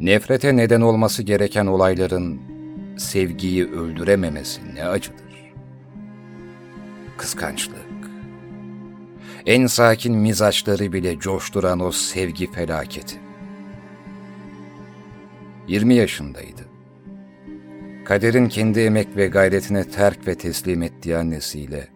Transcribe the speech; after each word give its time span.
Nefrete 0.00 0.56
neden 0.56 0.80
olması 0.80 1.22
gereken 1.22 1.66
olayların 1.66 2.40
sevgiyi 2.98 3.70
öldürememesi 3.70 4.60
ne 4.74 4.84
acıdır. 4.84 5.52
Kıskançlık. 7.16 7.78
En 9.46 9.66
sakin 9.66 10.14
mizaçları 10.16 10.92
bile 10.92 11.18
coşturan 11.18 11.80
o 11.80 11.92
sevgi 11.92 12.52
felaketi. 12.52 13.16
20 15.68 15.94
yaşındaydı. 15.94 16.62
Kaderin 18.04 18.48
kendi 18.48 18.80
emek 18.80 19.16
ve 19.16 19.26
gayretine 19.26 19.84
terk 19.84 20.26
ve 20.26 20.34
teslim 20.34 20.82
ettiği 20.82 21.16
annesiyle, 21.16 21.88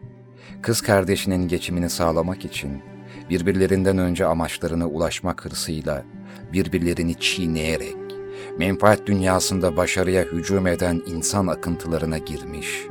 kız 0.62 0.80
kardeşinin 0.80 1.48
geçimini 1.48 1.90
sağlamak 1.90 2.44
için 2.44 2.82
birbirlerinden 3.30 3.98
önce 3.98 4.26
amaçlarına 4.26 4.86
ulaşmak 4.86 5.44
hırsıyla 5.44 6.04
birbirlerini 6.52 7.14
çiğneyerek, 7.14 7.96
menfaat 8.58 9.06
dünyasında 9.06 9.76
başarıya 9.76 10.22
hücum 10.22 10.66
eden 10.66 11.02
insan 11.06 11.46
akıntılarına 11.46 12.18
girmiş, 12.18 12.86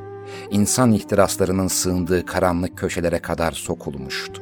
insan 0.51 0.91
ihtiraslarının 0.91 1.67
sığındığı 1.67 2.25
karanlık 2.25 2.77
köşelere 2.77 3.19
kadar 3.19 3.51
sokulmuştu. 3.51 4.41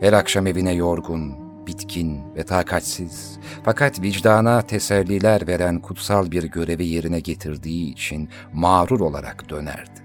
Her 0.00 0.12
akşam 0.12 0.46
evine 0.46 0.72
yorgun, 0.72 1.34
bitkin 1.66 2.20
ve 2.36 2.44
takatsiz 2.44 3.38
fakat 3.64 4.02
vicdana 4.02 4.62
teselliler 4.62 5.46
veren 5.46 5.78
kutsal 5.78 6.30
bir 6.30 6.42
görevi 6.42 6.86
yerine 6.86 7.20
getirdiği 7.20 7.92
için 7.92 8.28
mağrur 8.52 9.00
olarak 9.00 9.50
dönerdi. 9.50 10.02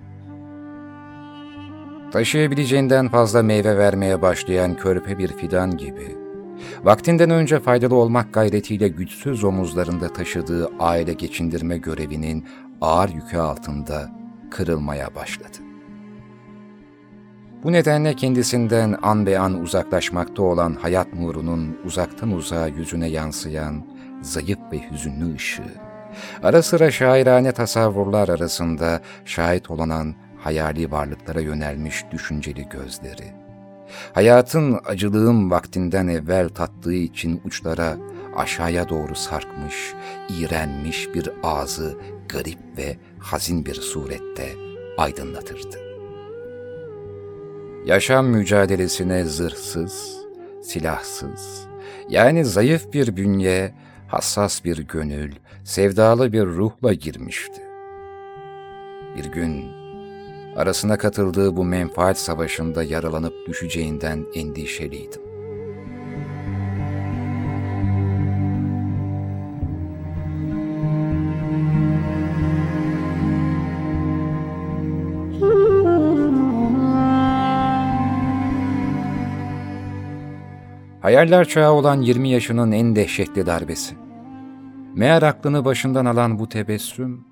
Taşıyabileceğinden 2.12 3.09
fazla 3.09 3.43
meyve 3.43 3.77
vermeye 3.77 4.21
başlayan 4.21 4.76
körpe 4.76 5.17
bir 5.17 5.27
fidan 5.27 5.77
gibi, 5.77 6.27
vaktinden 6.84 7.29
önce 7.29 7.59
faydalı 7.59 7.95
olmak 7.95 8.34
gayretiyle 8.34 8.88
güçsüz 8.88 9.43
omuzlarında 9.43 10.13
taşıdığı 10.13 10.70
aile 10.79 11.13
geçindirme 11.13 11.77
görevinin 11.77 12.45
ağır 12.82 13.09
yükü 13.09 13.37
altında 13.37 14.12
kırılmaya 14.51 15.15
başladı. 15.15 15.57
Bu 17.63 17.71
nedenle 17.71 18.13
kendisinden 18.13 18.98
an 19.01 19.26
be 19.26 19.40
an 19.40 19.62
uzaklaşmakta 19.62 20.41
olan 20.41 20.73
hayat 20.82 21.13
nurunun 21.13 21.77
uzaktan 21.85 22.32
uzağa 22.32 22.67
yüzüne 22.67 23.07
yansıyan 23.07 23.85
zayıf 24.21 24.60
ve 24.71 24.91
hüzünlü 24.91 25.35
ışığı, 25.35 25.73
ara 26.43 26.63
sıra 26.63 26.91
şairane 26.91 27.51
tasavvurlar 27.51 28.29
arasında 28.29 29.01
şahit 29.26 29.71
olanan 29.71 30.15
hayali 30.37 30.91
varlıklara 30.91 31.39
yönelmiş 31.39 32.05
düşünceli 32.12 32.70
gözleri, 32.70 33.34
hayatın 34.13 34.79
acılığın 34.85 35.51
vaktinden 35.51 36.07
evvel 36.07 36.49
tattığı 36.49 36.93
için 36.93 37.41
uçlara 37.45 37.98
aşağıya 38.35 38.89
doğru 38.89 39.15
sarkmış, 39.15 39.93
iğrenmiş 40.29 41.13
bir 41.13 41.29
ağzı 41.43 41.98
garip 42.29 42.59
ve 42.77 42.98
hazin 43.20 43.65
bir 43.65 43.76
surette 43.76 44.49
aydınlatırdı. 44.98 45.77
Yaşam 47.85 48.26
mücadelesine 48.26 49.26
zırhsız, 49.26 50.17
silahsız, 50.63 51.67
yani 52.09 52.45
zayıf 52.45 52.93
bir 52.93 53.17
bünye, 53.17 53.73
hassas 54.07 54.65
bir 54.65 54.77
gönül, 54.77 55.32
sevdalı 55.63 56.34
bir 56.34 56.45
ruhla 56.45 56.93
girmişti. 56.93 57.61
Bir 59.17 59.26
gün 59.26 59.76
arasına 60.58 60.98
katıldığı 60.98 61.55
bu 61.55 61.63
menfaat 61.63 62.20
savaşında 62.20 62.84
yaralanıp 62.84 63.48
düşeceğinden 63.48 64.25
endişeliydim. 64.34 65.22
Hayaller 81.01 81.47
çağı 81.47 81.72
olan 81.72 82.01
20 82.01 82.29
yaşının 82.29 82.72
en 82.72 82.96
dehşetli 82.96 83.46
darbesi. 83.46 83.96
Meğer 84.96 85.22
aklını 85.22 85.66
başından 85.66 86.06
alan 86.06 86.40
bu 86.40 86.50
tebessüm, 86.50 87.25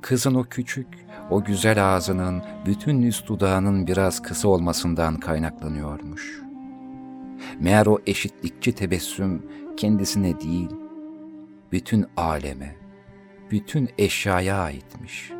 kızın 0.00 0.34
o 0.34 0.44
küçük, 0.44 1.01
o 1.32 1.44
güzel 1.44 1.94
ağzının 1.94 2.42
bütün 2.66 3.02
üst 3.02 3.28
dudağının 3.28 3.86
biraz 3.86 4.22
kısa 4.22 4.48
olmasından 4.48 5.16
kaynaklanıyormuş. 5.16 6.42
Meğer 7.60 7.86
o 7.86 7.98
eşitlikçi 8.06 8.72
tebessüm 8.72 9.46
kendisine 9.76 10.40
değil, 10.40 10.70
bütün 11.72 12.06
aleme, 12.16 12.76
bütün 13.50 13.88
eşyaya 13.98 14.58
aitmiş. 14.58 15.32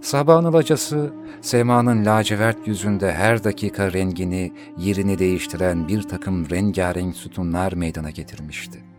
Sabahın 0.00 0.44
alacası, 0.44 1.12
semanın 1.40 2.04
lacivert 2.04 2.68
yüzünde 2.68 3.12
her 3.12 3.44
dakika 3.44 3.92
rengini, 3.92 4.52
yerini 4.78 5.18
değiştiren 5.18 5.88
bir 5.88 6.02
takım 6.02 6.50
rengarenk 6.50 7.16
sütunlar 7.16 7.72
meydana 7.72 8.10
getirmişti. 8.10 8.95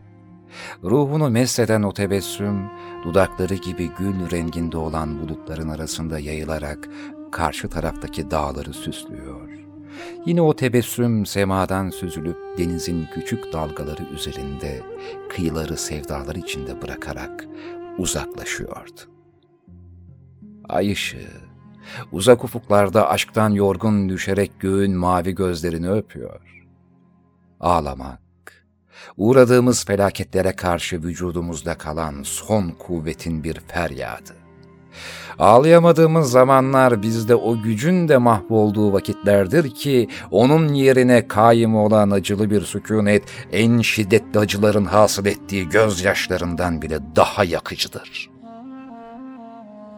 Ruhunu 0.84 1.30
mesleden 1.30 1.84
o 1.84 1.94
tebessüm, 1.94 2.70
dudakları 3.04 3.56
gibi 3.56 3.92
gül 3.98 4.32
renginde 4.32 4.78
olan 4.78 5.22
bulutların 5.22 5.70
arasında 5.70 6.20
yayılarak 6.20 6.90
karşı 7.32 7.70
taraftaki 7.70 8.32
dağları 8.32 8.74
süslüyor. 8.74 9.50
Yine 10.26 10.42
o 10.42 10.56
tebessüm 10.56 11.26
semadan 11.26 11.90
süzülüp 11.90 12.38
denizin 12.58 13.08
küçük 13.14 13.54
dalgaları 13.54 14.04
üzerinde 14.04 14.82
kıyıları 15.30 15.78
sevdalar 15.78 16.36
içinde 16.36 16.82
bırakarak 16.82 17.46
uzaklaşıyordu. 17.98 19.02
Ay 20.70 20.92
ışığı, 20.92 21.32
uzak 22.12 22.44
ufuklarda 22.44 23.10
aşktan 23.10 23.50
yorgun 23.50 24.10
düşerek 24.10 24.60
göğün 24.60 24.98
mavi 24.98 25.36
gözlerini 25.36 25.90
öpüyor. 25.90 26.42
Ağlamak, 27.60 28.20
uğradığımız 29.18 29.86
felaketlere 29.86 30.56
karşı 30.56 31.04
vücudumuzda 31.04 31.78
kalan 31.78 32.24
son 32.24 32.70
kuvvetin 32.70 33.44
bir 33.44 33.60
feryadı. 33.60 34.48
Ağlayamadığımız 35.40 36.32
zamanlar 36.32 37.02
bizde 37.02 37.36
o 37.36 37.62
gücün 37.62 38.08
de 38.08 38.18
mahvolduğu 38.18 38.94
vakitlerdir 38.94 39.70
ki 39.70 40.08
onun 40.32 40.74
yerine 40.74 41.28
kaim 41.28 41.76
olan 41.76 42.12
acılı 42.12 42.52
bir 42.52 42.62
sükunet 42.62 43.24
en 43.52 43.82
şiddetli 43.82 44.40
acıların 44.40 44.86
hasıl 44.86 45.26
ettiği 45.26 45.70
gözyaşlarından 45.70 46.82
bile 46.82 47.00
daha 47.16 47.44
yakıcıdır. 47.44 48.30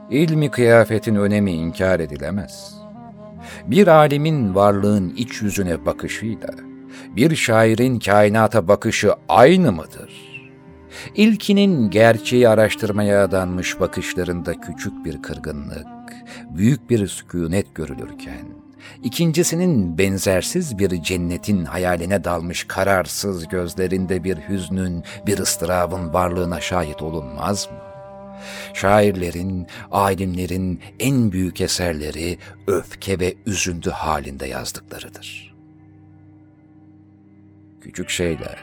İlmi 0.10 0.52
kıyafetin 0.52 1.16
önemi 1.16 1.52
inkar 1.52 2.00
edilemez. 2.00 2.74
Bir 3.66 3.88
alimin 3.88 4.56
varlığın 4.56 5.14
iç 5.18 5.42
yüzüne 5.42 5.86
bakışıyla, 5.86 6.50
bir 7.16 7.36
şairin 7.36 8.00
kainata 8.00 8.68
bakışı 8.68 9.14
aynı 9.30 9.72
mıdır? 9.72 10.30
İlkinin 11.16 11.90
gerçeği 11.90 12.50
araştırmaya 12.50 13.24
adanmış 13.24 13.80
bakışlarında 13.80 14.62
küçük 14.62 15.06
bir 15.06 15.22
kırgınlık, 15.22 15.88
büyük 16.50 16.90
bir 16.90 17.08
sükunet 17.08 17.76
görülürken, 17.76 18.46
ikincisinin 19.04 19.98
benzersiz 19.98 20.80
bir 20.80 21.04
cennetin 21.04 21.66
hayaline 21.66 22.24
dalmış 22.24 22.64
kararsız 22.64 23.48
gözlerinde 23.48 24.24
bir 24.24 24.38
hüznün, 24.38 25.04
bir 25.28 25.40
ıstırabın 25.40 26.14
varlığına 26.14 26.62
şahit 26.62 27.02
olunmaz 27.02 27.68
mı? 27.72 27.78
Şairlerin, 28.74 29.68
alimlerin 29.92 30.80
en 31.00 31.32
büyük 31.32 31.62
eserleri 31.62 32.38
öfke 32.68 33.20
ve 33.20 33.36
üzüntü 33.46 33.90
halinde 33.90 34.46
yazdıklarıdır.'' 34.46 35.49
Küçük 37.82 38.10
şeyler. 38.10 38.58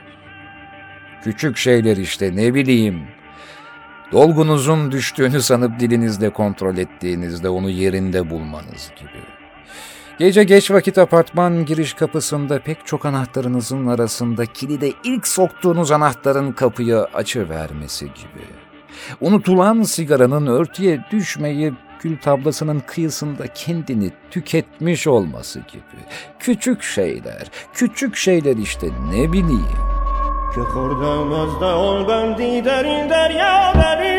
Küçük 1.24 1.56
şeyler 1.56 1.96
işte 1.96 2.36
ne 2.36 2.54
bileyim. 2.54 3.02
Dolgunuzun 4.12 4.92
düştüğünü 4.92 5.42
sanıp 5.42 5.80
dilinizle 5.80 6.30
kontrol 6.30 6.76
ettiğinizde 6.76 7.48
onu 7.48 7.70
yerinde 7.70 8.30
bulmanız 8.30 8.92
gibi. 9.00 9.22
Gece 10.18 10.44
geç 10.44 10.70
vakit 10.70 10.98
apartman 10.98 11.64
giriş 11.64 11.94
kapısında 11.94 12.58
pek 12.58 12.86
çok 12.86 13.06
anahtarınızın 13.06 13.86
arasında 13.86 14.46
kilide 14.46 14.92
ilk 15.04 15.26
soktuğunuz 15.26 15.90
anahtarın 15.90 16.52
kapıyı 16.52 16.98
açıvermesi 16.98 18.04
gibi. 18.04 18.46
Unutulan 19.20 19.82
sigaranın 19.82 20.46
örtüye 20.46 21.04
düşmeyip 21.10 21.74
gül 22.05 22.17
tablasının 22.17 22.79
kıyısında 22.79 23.47
kendini 23.47 24.11
tüketmiş 24.31 25.07
olması 25.07 25.59
gibi. 25.59 26.01
Küçük 26.39 26.83
şeyler, 26.83 27.51
küçük 27.73 28.15
şeyler 28.15 28.57
işte 28.57 28.87
ne 29.11 29.31
bileyim. 29.31 29.91
که 30.55 30.61
خوردم 30.61 31.31
از 31.33 31.59
دهان 31.59 32.05
بندی 32.05 32.61
در 32.61 32.83
این 32.83 33.07
دریا 33.07 33.73
در 33.73 34.01
این 34.01 34.14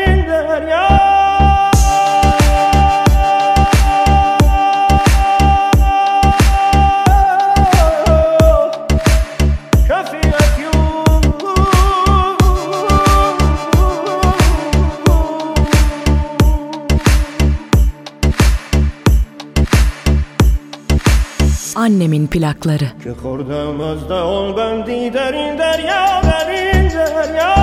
annemin 21.88 22.26
plakları. 22.26 22.92
Kök 23.02 23.24
ol 23.24 24.56
ben 24.56 24.86
diderin 24.86 25.58
derya 25.58 26.22
derin 26.22 26.90
derya 26.90 27.57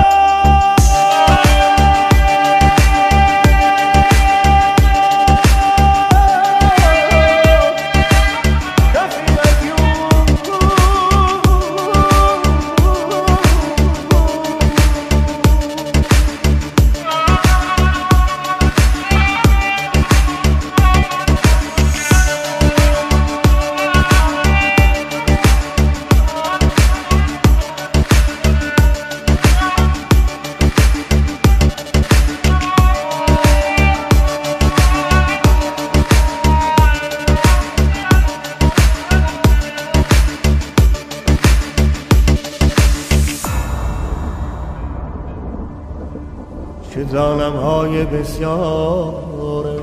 های 48.25 48.25
بسیار 48.25 49.81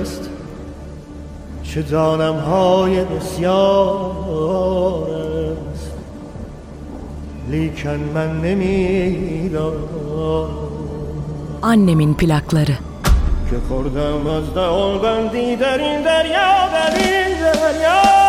است 0.00 0.30
چه 1.62 1.82
دانم 1.82 2.34
های 2.34 3.04
بسیار 3.04 4.16
است 5.72 5.92
لیکن 7.50 8.00
من 8.14 8.40
نمیدانم 8.40 9.84
Annemin 11.72 12.14
plakları. 12.14 12.76
که 13.50 13.56
خوردم 13.68 14.26
از 14.26 14.54
دهان 14.54 14.98
بندی 14.98 15.56
در 15.56 15.78
این 15.78 16.02
دریا 16.02 16.68
در 16.72 16.94
این 16.96 17.38
دریا 17.52 18.27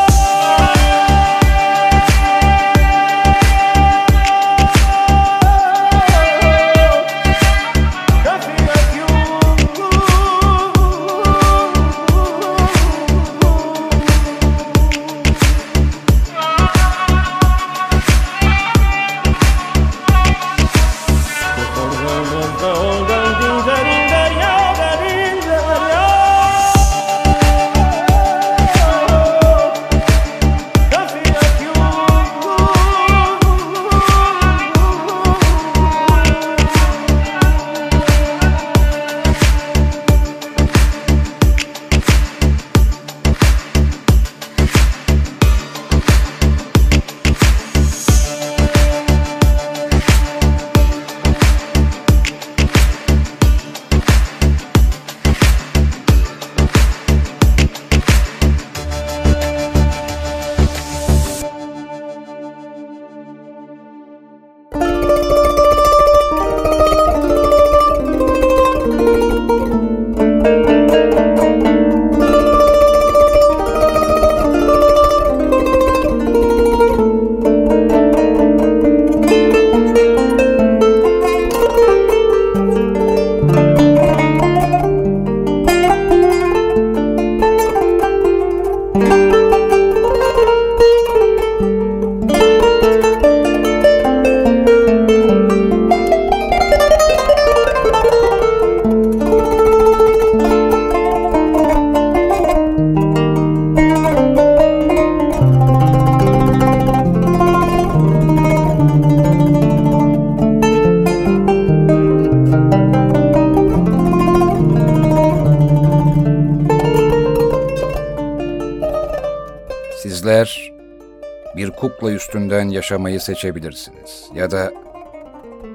kukla 122.00 122.12
üstünden 122.12 122.68
yaşamayı 122.68 123.20
seçebilirsiniz 123.20 124.30
ya 124.34 124.50
da 124.50 124.72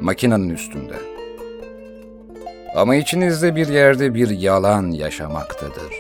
makinenin 0.02 0.50
üstünde. 0.50 0.94
Ama 2.76 2.96
içinizde 2.96 3.56
bir 3.56 3.68
yerde 3.68 4.14
bir 4.14 4.30
yalan 4.30 4.92
yaşamaktadır. 4.92 5.94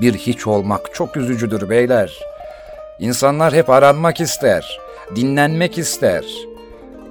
Bir 0.00 0.14
hiç 0.14 0.46
olmak 0.46 0.94
çok 0.94 1.16
üzücüdür 1.16 1.68
beyler. 1.68 2.18
İnsanlar 2.98 3.54
hep 3.54 3.70
aranmak 3.70 4.20
ister, 4.20 4.80
dinlenmek 5.16 5.78
ister. 5.78 6.24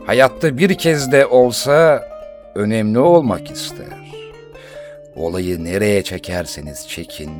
Hayatta 0.05 0.57
bir 0.57 0.77
kez 0.77 1.11
de 1.11 1.25
olsa 1.25 2.07
önemli 2.55 2.99
olmak 2.99 3.51
ister. 3.51 4.13
Olayı 5.15 5.63
nereye 5.63 6.03
çekerseniz 6.03 6.87
çekin, 6.87 7.31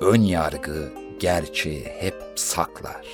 ön 0.00 0.20
yargı 0.20 1.03
gerçeği 1.24 1.84
hep 1.98 2.14
saklar. 2.34 3.06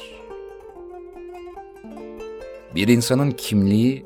Bir 2.74 2.88
insanın 2.88 3.30
kimliği, 3.30 4.04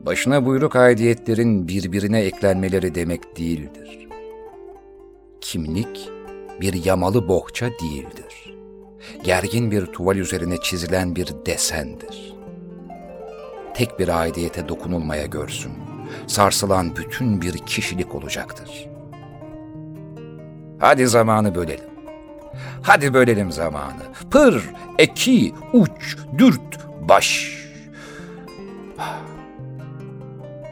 başına 0.00 0.46
buyruk 0.46 0.76
aidiyetlerin 0.76 1.68
birbirine 1.68 2.20
eklenmeleri 2.20 2.94
demek 2.94 3.38
değildir. 3.38 4.08
Kimlik, 5.40 6.10
bir 6.60 6.84
yamalı 6.84 7.28
bohça 7.28 7.66
değildir. 7.66 8.54
Gergin 9.24 9.70
bir 9.70 9.86
tuval 9.86 10.16
üzerine 10.16 10.56
çizilen 10.56 11.16
bir 11.16 11.28
desendir. 11.46 12.34
Tek 13.74 13.98
bir 13.98 14.20
aidiyete 14.20 14.68
dokunulmaya 14.68 15.26
görsün, 15.26 15.72
sarsılan 16.26 16.96
bütün 16.96 17.42
bir 17.42 17.58
kişilik 17.58 18.14
olacaktır. 18.14 18.88
Hadi 20.78 21.06
zamanı 21.06 21.54
bölelim. 21.54 21.97
Hadi 22.82 23.14
bölelim 23.14 23.52
zamanı. 23.52 24.02
Pır, 24.30 24.70
eki, 24.98 25.54
uç, 25.72 26.16
dürt, 26.38 26.78
baş. 27.08 27.58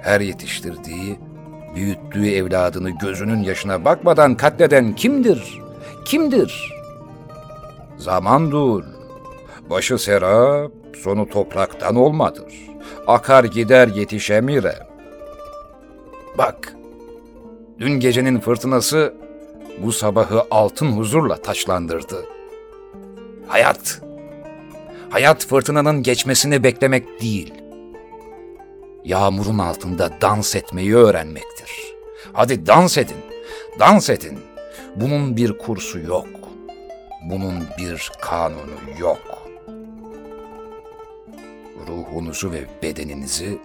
Her 0.02 0.20
yetiştirdiği, 0.20 1.18
büyüttüğü 1.74 2.30
evladını 2.30 2.90
gözünün 2.90 3.42
yaşına 3.42 3.84
bakmadan 3.84 4.34
katleden 4.34 4.94
kimdir? 4.94 5.60
Kimdir? 6.04 6.72
Zaman 7.96 8.50
dur. 8.50 8.84
Başı 9.70 9.98
serap, 9.98 10.72
sonu 11.02 11.28
topraktan 11.28 11.96
olmadır. 11.96 12.54
Akar 13.06 13.44
gider 13.44 13.88
yetişemire. 13.88 14.74
Bak, 16.38 16.74
dün 17.78 18.00
gecenin 18.00 18.40
fırtınası 18.40 19.14
bu 19.82 19.92
sabahı 19.92 20.42
altın 20.50 20.92
huzurla 20.92 21.36
taçlandırdı. 21.36 22.26
Hayat, 23.46 24.02
hayat 25.10 25.46
fırtınanın 25.46 26.02
geçmesini 26.02 26.62
beklemek 26.62 27.20
değil, 27.22 27.54
yağmurun 29.04 29.58
altında 29.58 30.10
dans 30.20 30.56
etmeyi 30.56 30.96
öğrenmektir. 30.96 31.70
Hadi 32.32 32.66
dans 32.66 32.98
edin, 32.98 33.16
dans 33.78 34.10
edin. 34.10 34.38
Bunun 34.96 35.36
bir 35.36 35.58
kursu 35.58 35.98
yok. 35.98 36.26
Bunun 37.30 37.64
bir 37.78 38.10
kanunu 38.20 38.98
yok. 38.98 39.48
Ruhunuzu 41.88 42.52
ve 42.52 42.64
bedeninizi 42.82 43.58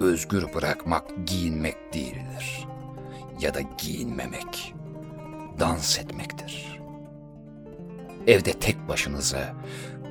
özgür 0.00 0.54
bırakmak 0.54 1.04
giyinmek 1.26 1.94
değildir. 1.94 2.66
Ya 3.40 3.54
da 3.54 3.60
giyinmemek, 3.78 4.74
dans 5.60 5.98
etmektir. 5.98 6.80
Evde 8.26 8.52
tek 8.52 8.88
başınıza 8.88 9.54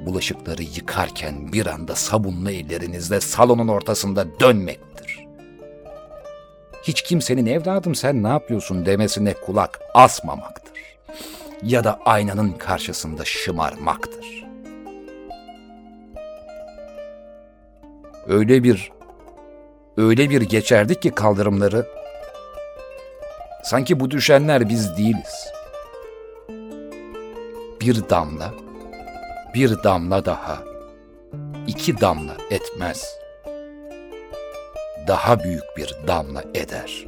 bulaşıkları 0.06 0.64
yıkarken 0.64 1.54
bir 1.54 1.66
anda 1.66 1.96
sabunlu 1.96 2.52
ellerinizle 2.52 3.22
salonun 3.22 3.68
ortasında 3.68 4.40
dönmektir. 4.40 5.26
Hiç 6.84 7.02
kimsenin 7.02 7.46
evladım 7.46 7.96
sen 7.96 8.24
ne 8.24 8.28
yapıyorsun 8.28 8.86
demesine 8.86 9.34
kulak 9.34 9.80
asmamaktır. 9.94 10.98
Ya 11.64 11.84
da 11.84 12.00
aynanın 12.06 12.52
karşısında 12.52 13.26
şımarmaktır. 13.26 14.46
Öyle 18.28 18.64
bir 18.64 18.92
öyle 19.98 20.30
bir 20.30 20.42
geçerdik 20.42 21.02
ki 21.02 21.12
kaldırımları 21.12 21.97
sanki 23.70 24.00
bu 24.00 24.12
düşenler 24.12 24.70
biz 24.70 24.98
değiliz. 24.98 25.48
Bir 27.82 28.10
damla 28.10 28.54
bir 29.54 29.84
damla 29.84 30.26
daha, 30.26 30.58
iki 31.68 32.02
damla 32.02 32.38
etmez. 32.50 33.18
Daha 35.08 35.44
büyük 35.44 35.64
bir 35.78 35.96
damla 36.08 36.44
eder. 36.54 37.06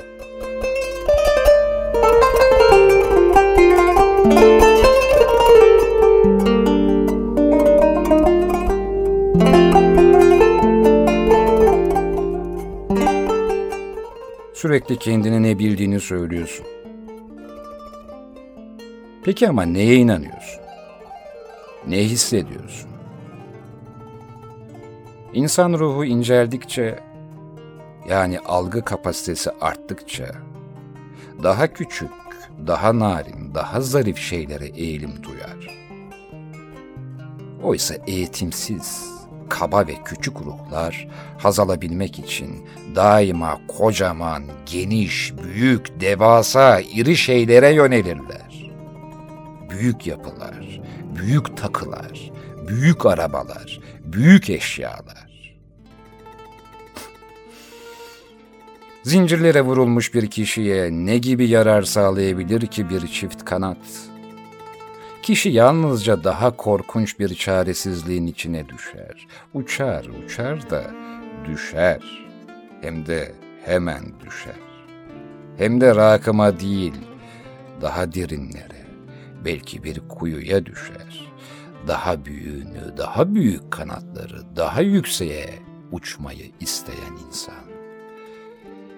Sürekli 14.60 15.00
kendine 15.00 15.44
ne 15.44 15.60
bildiğini 15.60 16.00
söylüyorsun. 16.00 16.66
Peki 19.24 19.50
ama 19.50 19.64
neye 19.64 19.96
inanıyorsun? 19.96 20.62
Ne 21.88 21.98
hissediyorsun? 21.98 22.90
İnsan 25.34 25.74
ruhu 25.74 26.06
inceldikçe, 26.06 27.00
yani 28.10 28.40
algı 28.40 28.86
kapasitesi 28.86 29.52
arttıkça, 29.62 30.26
daha 31.44 31.74
küçük, 31.74 32.12
daha 32.68 33.00
narin, 33.00 33.54
daha 33.54 33.82
zarif 33.82 34.18
şeylere 34.18 34.68
eğilim 34.68 35.24
duyar. 35.24 35.88
Oysa 37.64 37.96
eğitimsiz, 38.08 39.19
kaba 39.50 39.88
ve 39.88 39.96
küçük 40.06 40.42
ruhlar 40.42 41.08
haz 41.38 41.60
alabilmek 41.60 42.20
için 42.20 42.66
daima 42.96 43.60
kocaman, 43.68 44.44
geniş, 44.66 45.34
büyük, 45.44 46.02
devasa, 46.02 46.80
iri 46.80 47.18
şeylere 47.18 47.74
yönelirler. 47.74 48.72
Büyük 49.70 50.08
yapılar, 50.08 50.82
büyük 51.16 51.58
takılar, 51.58 52.32
büyük 52.68 53.06
arabalar, 53.06 53.80
büyük 54.04 54.50
eşyalar. 54.50 55.30
Zincirlere 59.04 59.62
vurulmuş 59.62 60.14
bir 60.14 60.28
kişiye 60.28 60.92
ne 60.92 61.18
gibi 61.18 61.48
yarar 61.48 61.84
sağlayabilir 61.84 62.68
ki 62.68 62.90
bir 62.90 63.08
çift 63.08 63.46
kanat? 63.46 64.09
Kişi 65.24 65.50
yalnızca 65.50 66.24
daha 66.24 66.56
korkunç 66.58 67.20
bir 67.20 67.36
çaresizliğin 67.36 68.28
içine 68.28 68.70
düşer. 68.70 69.28
Uçar, 69.54 70.06
uçar 70.06 70.70
da 70.70 70.84
düşer. 71.46 72.02
Hem 72.82 73.06
de 73.06 73.36
hemen 73.66 74.04
düşer. 74.26 74.54
Hem 75.58 75.82
de 75.82 75.96
rakıma 75.96 76.60
değil, 76.60 76.94
daha 77.82 78.14
derinlere, 78.14 78.86
belki 79.46 79.84
bir 79.84 80.02
kuyuya 80.10 80.66
düşer. 80.66 81.32
Daha 81.88 82.26
büyüğünü, 82.26 82.98
daha 82.98 83.36
büyük 83.36 83.72
kanatları, 83.72 84.56
daha 84.56 84.82
yükseğe 84.82 85.50
uçmayı 85.92 86.52
isteyen 86.60 87.18
insan. 87.28 87.70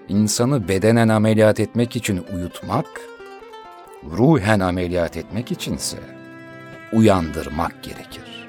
İnsanı 0.08 0.68
bedenen 0.68 1.08
ameliyat 1.08 1.60
etmek 1.60 1.96
için 1.96 2.24
uyutmak, 2.34 2.86
ruhen 4.10 4.60
ameliyat 4.60 5.16
etmek 5.16 5.52
içinse 5.52 5.98
uyandırmak 6.92 7.82
gerekir. 7.82 8.48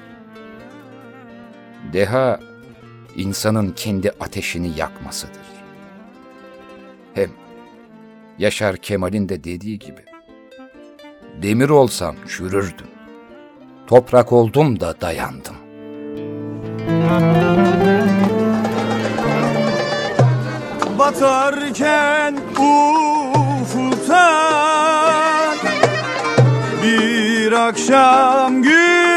Deha, 1.92 2.40
insanın 3.16 3.70
kendi 3.70 4.10
ateşini 4.10 4.78
yakmasıdır. 4.78 5.42
Hem 7.14 7.30
Yaşar 8.38 8.76
Kemal'in 8.76 9.28
de 9.28 9.44
dediği 9.44 9.78
gibi, 9.78 10.04
demir 11.42 11.68
olsam 11.68 12.16
çürürdüm, 12.28 12.86
toprak 13.86 14.32
oldum 14.32 14.80
da 14.80 15.00
dayandım. 15.00 15.56
Batarken 20.98 22.36
ufuktan 23.60 24.93
Bir 27.44 27.52
akşam 27.52 28.62
güneşi 28.62 29.13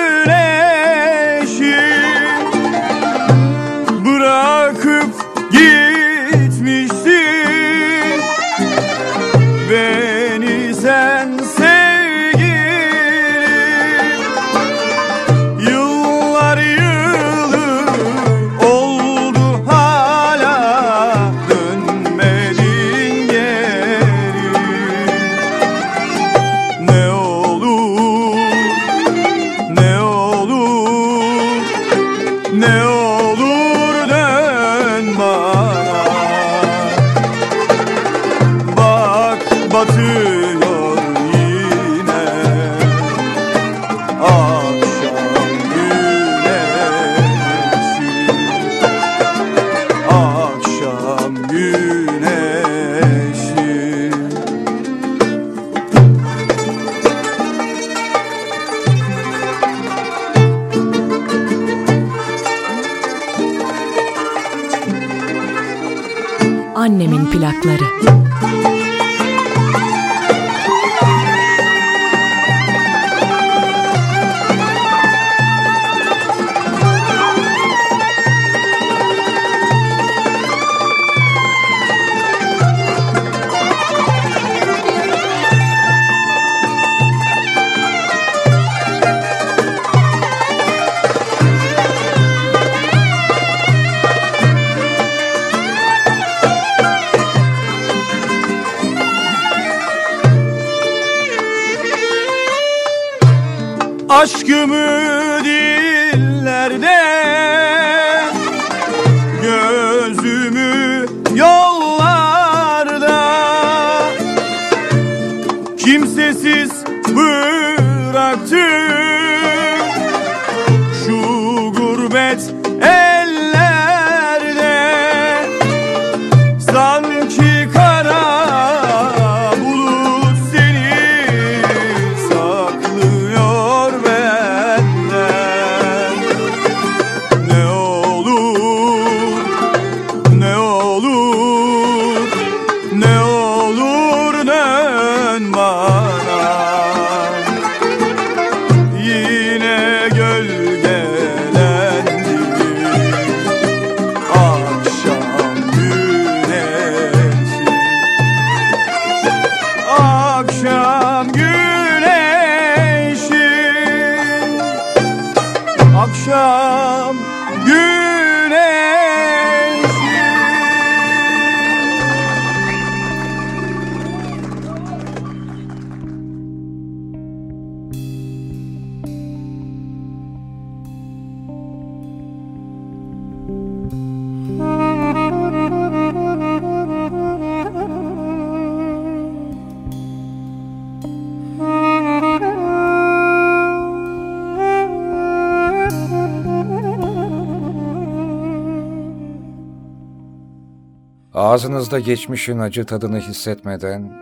Ağzınızda 201.57 201.99
geçmişin 201.99 202.59
acı 202.59 202.85
tadını 202.85 203.19
hissetmeden 203.19 204.13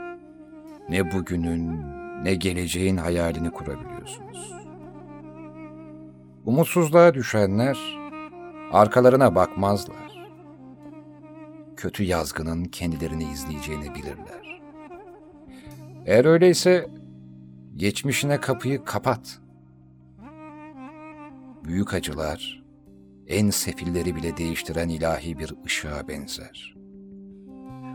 ne 0.89 1.11
bugünün 1.11 1.81
ne 2.23 2.35
geleceğin 2.35 2.97
hayalini 2.97 3.51
kurabiliyorsunuz. 3.51 4.53
Umutsuzluğa 6.45 7.13
düşenler 7.13 7.77
arkalarına 8.71 9.35
bakmazlar. 9.35 10.27
Kötü 11.77 12.03
yazgının 12.03 12.65
kendilerini 12.65 13.23
izleyeceğini 13.23 13.95
bilirler. 13.95 14.61
Eğer 16.05 16.25
öyleyse 16.25 16.89
geçmişine 17.75 18.41
kapıyı 18.41 18.85
kapat. 18.85 19.39
Büyük 21.63 21.93
acılar 21.93 22.63
en 23.27 23.49
sefilleri 23.49 24.15
bile 24.15 24.37
değiştiren 24.37 24.89
ilahi 24.89 25.39
bir 25.39 25.53
ışığa 25.65 26.07
benzer. 26.07 26.74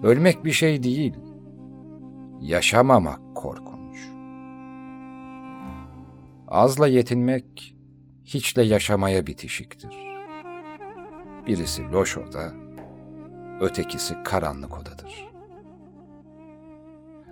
Ölmek 0.02 0.44
bir 0.44 0.52
şey 0.52 0.82
değil, 0.82 1.14
yaşamamak 2.40 3.20
korkunç. 3.34 3.98
Azla 6.48 6.88
yetinmek, 6.88 7.76
hiçle 8.24 8.62
yaşamaya 8.62 9.26
bitişiktir. 9.26 9.96
Birisi 11.46 11.92
loş 11.92 12.18
oda, 12.18 12.52
ötekisi 13.60 14.14
karanlık 14.24 14.78
odadır. 14.78 15.28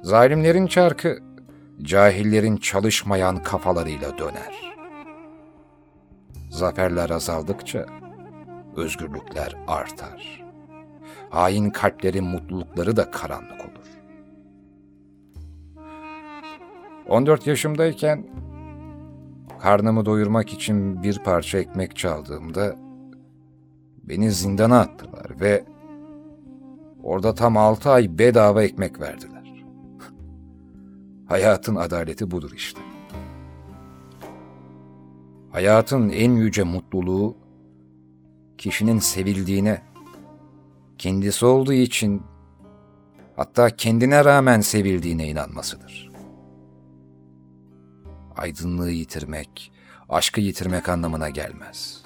Zalimlerin 0.03 0.67
çarkı, 0.67 1.19
cahillerin 1.83 2.57
çalışmayan 2.57 3.43
kafalarıyla 3.43 4.19
döner. 4.19 4.75
Zaferler 6.51 7.11
azaldıkça, 7.11 7.87
özgürlükler 8.77 9.57
artar. 9.67 10.48
Hain 11.31 11.71
kalplerin 11.71 12.25
mutlulukları 12.25 12.97
da 12.97 13.11
karanlık 13.11 13.61
olur. 13.61 13.79
14 17.09 17.47
yaşımdayken 17.47 18.27
karnımı 19.61 20.07
doyurmak 20.07 20.53
için 20.53 21.03
bir 21.03 21.19
parça 21.19 21.59
ekmek 21.59 21.97
çaldığımda 21.97 22.77
beni 24.03 24.33
zindana 24.33 24.81
attılar 24.81 25.41
ve 25.41 25.65
orada 27.03 27.35
tam 27.35 27.57
6 27.57 27.91
ay 27.91 28.19
bedava 28.19 28.63
ekmek 28.63 29.01
verdiler. 29.01 29.65
Hayatın 31.27 31.75
adaleti 31.75 32.31
budur 32.31 32.53
işte. 32.55 32.81
Hayatın 35.53 36.11
en 36.11 36.33
yüce 36.33 36.63
mutluluğu 36.63 37.37
kişinin 38.59 38.99
sevildiğine, 38.99 39.83
kendisi 40.99 41.47
olduğu 41.47 41.73
için 41.73 42.23
hatta 43.37 43.77
kendine 43.77 44.25
rağmen 44.25 44.61
sevildiğine 44.61 45.29
inanmasıdır. 45.29 46.11
Aydınlığı 48.37 48.91
yitirmek, 48.91 49.73
aşkı 50.09 50.41
yitirmek 50.41 50.89
anlamına 50.89 51.29
gelmez. 51.29 52.03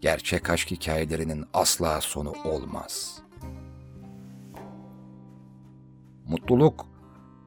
Gerçek 0.00 0.50
aşk 0.50 0.70
hikayelerinin 0.70 1.44
asla 1.54 2.00
sonu 2.00 2.32
olmaz. 2.44 3.22
Mutluluk, 6.28 6.86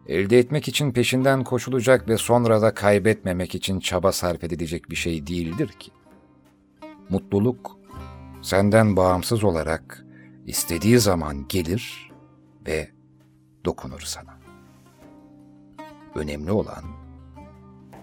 elde 0.08 0.40
etmek 0.40 0.68
için 0.68 0.92
peşinden 0.92 1.44
koşulacak 1.44 2.10
ve 2.10 2.18
sonra 2.18 2.62
da 2.62 2.74
kaybetmemek 2.74 3.56
için 3.56 3.80
çaba 3.80 4.12
sarf 4.12 4.44
edilecek 4.44 4.90
bir 4.90 4.96
şey 4.96 5.28
değildir 5.28 5.68
ki. 5.68 5.92
Mutluluk, 7.10 7.79
senden 8.42 8.96
bağımsız 8.96 9.44
olarak 9.44 10.06
istediği 10.46 11.00
zaman 11.00 11.48
gelir 11.48 12.12
ve 12.68 12.90
dokunur 13.66 14.02
sana. 14.02 14.40
Önemli 16.16 16.52
olan 16.52 16.84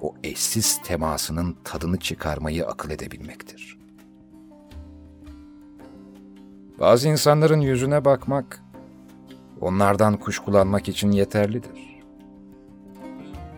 o 0.01 0.15
eşsiz 0.25 0.83
temasının 0.83 1.57
tadını 1.65 1.99
çıkarmayı 1.99 2.67
akıl 2.67 2.91
edebilmektir. 2.91 3.79
Bazı 6.81 7.09
insanların 7.09 7.61
yüzüne 7.61 8.05
bakmak, 8.05 8.63
onlardan 9.61 10.17
kuşkulanmak 10.17 10.89
için 10.89 11.11
yeterlidir. 11.11 12.01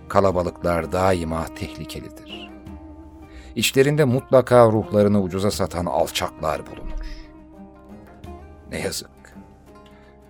Kalabalıklar 0.09 0.93
daima 0.93 1.45
tehlikelidir. 1.55 2.48
İçlerinde 3.59 4.05
mutlaka 4.05 4.67
ruhlarını 4.67 5.23
ucuza 5.23 5.51
satan 5.51 5.87
alçaklar 5.87 6.61
bulunur. 6.67 6.99
Ne 8.71 8.81
yazık. 8.81 9.11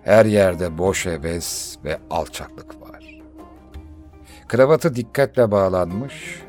Her 0.03 0.25
yerde 0.25 0.77
boş 0.77 1.05
heves 1.05 1.77
ve 1.83 1.99
alçaklık 2.09 2.81
var. 2.81 3.21
Kravatı 4.47 4.95
dikkatle 4.95 5.51
bağlanmış, 5.51 6.41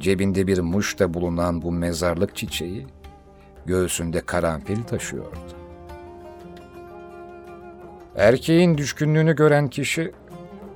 cebinde 0.00 0.46
bir 0.46 0.58
muşta 0.58 1.14
bulunan 1.14 1.62
bu 1.62 1.72
mezarlık 1.72 2.36
çiçeği, 2.36 2.86
göğsünde 3.66 4.20
karanfil 4.20 4.82
taşıyordu. 4.82 5.56
Erkeğin 8.16 8.78
düşkünlüğünü 8.78 9.36
gören 9.36 9.68
kişi, 9.68 10.12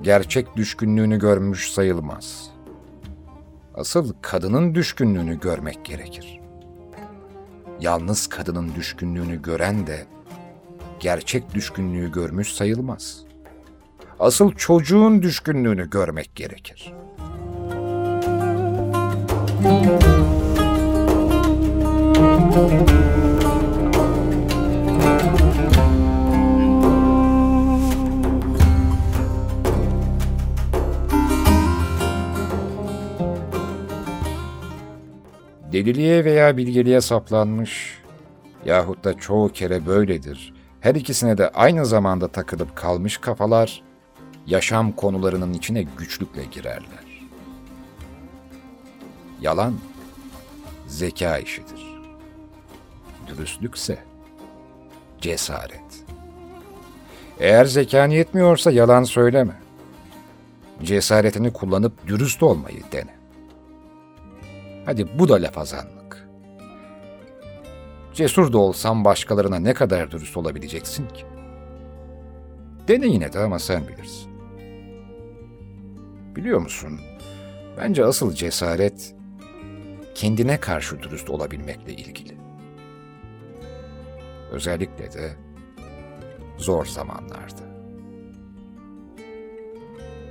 gerçek 0.01 0.55
düşkünlüğünü 0.55 1.19
görmüş 1.19 1.71
sayılmaz. 1.71 2.52
Asıl 3.75 4.13
kadının 4.21 4.75
düşkünlüğünü 4.75 5.39
görmek 5.39 5.85
gerekir. 5.85 6.39
Yalnız 7.79 8.27
kadının 8.27 8.75
düşkünlüğünü 8.75 9.41
gören 9.41 9.87
de 9.87 10.05
gerçek 10.99 11.53
düşkünlüğü 11.53 12.11
görmüş 12.11 12.53
sayılmaz. 12.53 13.23
Asıl 14.19 14.51
çocuğun 14.51 15.21
düşkünlüğünü 15.21 15.89
görmek 15.89 16.35
gerekir. 16.35 16.93
Deliliğe 35.73 36.25
veya 36.25 36.57
bilgeliğe 36.57 37.01
saplanmış 37.01 37.99
yahut 38.65 39.03
da 39.03 39.13
çoğu 39.13 39.49
kere 39.49 39.85
böyledir. 39.85 40.53
Her 40.79 40.95
ikisine 40.95 41.37
de 41.37 41.49
aynı 41.49 41.85
zamanda 41.85 42.27
takılıp 42.27 42.75
kalmış 42.75 43.17
kafalar 43.17 43.83
yaşam 44.47 44.91
konularının 44.91 45.53
içine 45.53 45.83
güçlükle 45.97 46.43
girerler. 46.45 47.27
Yalan 49.41 49.73
zeka 50.87 51.37
işidir. 51.37 51.83
dürüstlükse 53.27 53.97
cesaret. 55.21 56.03
Eğer 57.39 57.65
zekan 57.65 58.09
yetmiyorsa 58.09 58.71
yalan 58.71 59.03
söyleme. 59.03 59.59
Cesaretini 60.83 61.53
kullanıp 61.53 62.07
dürüst 62.07 62.43
olmayı 62.43 62.83
dene. 62.91 63.12
Hadi 64.85 65.19
bu 65.19 65.29
da 65.29 65.33
lafazanlık. 65.33 66.27
Cesur 68.13 68.53
da 68.53 68.57
olsan 68.57 69.05
başkalarına 69.05 69.59
ne 69.59 69.73
kadar 69.73 70.11
dürüst 70.11 70.37
olabileceksin 70.37 71.07
ki? 71.07 71.25
Dene 72.87 73.07
yine 73.07 73.33
de 73.33 73.39
ama 73.39 73.59
sen 73.59 73.87
bilirsin. 73.87 74.31
Biliyor 76.35 76.59
musun? 76.59 76.99
Bence 77.77 78.05
asıl 78.05 78.33
cesaret 78.33 79.15
kendine 80.15 80.59
karşı 80.59 81.03
dürüst 81.03 81.29
olabilmekle 81.29 81.93
ilgili. 81.93 82.37
Özellikle 84.51 85.13
de 85.13 85.31
zor 86.57 86.85
zamanlarda. 86.85 87.63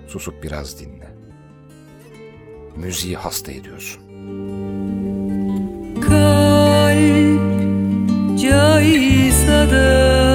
Susup 0.09 0.43
biraz 0.43 0.81
dinle. 0.81 1.17
Müziği 2.77 3.17
hasta 3.17 3.53
ediyorsun. 3.53 4.12
Kalp 6.05 7.43
caysa 8.43 9.61
da 9.73 10.32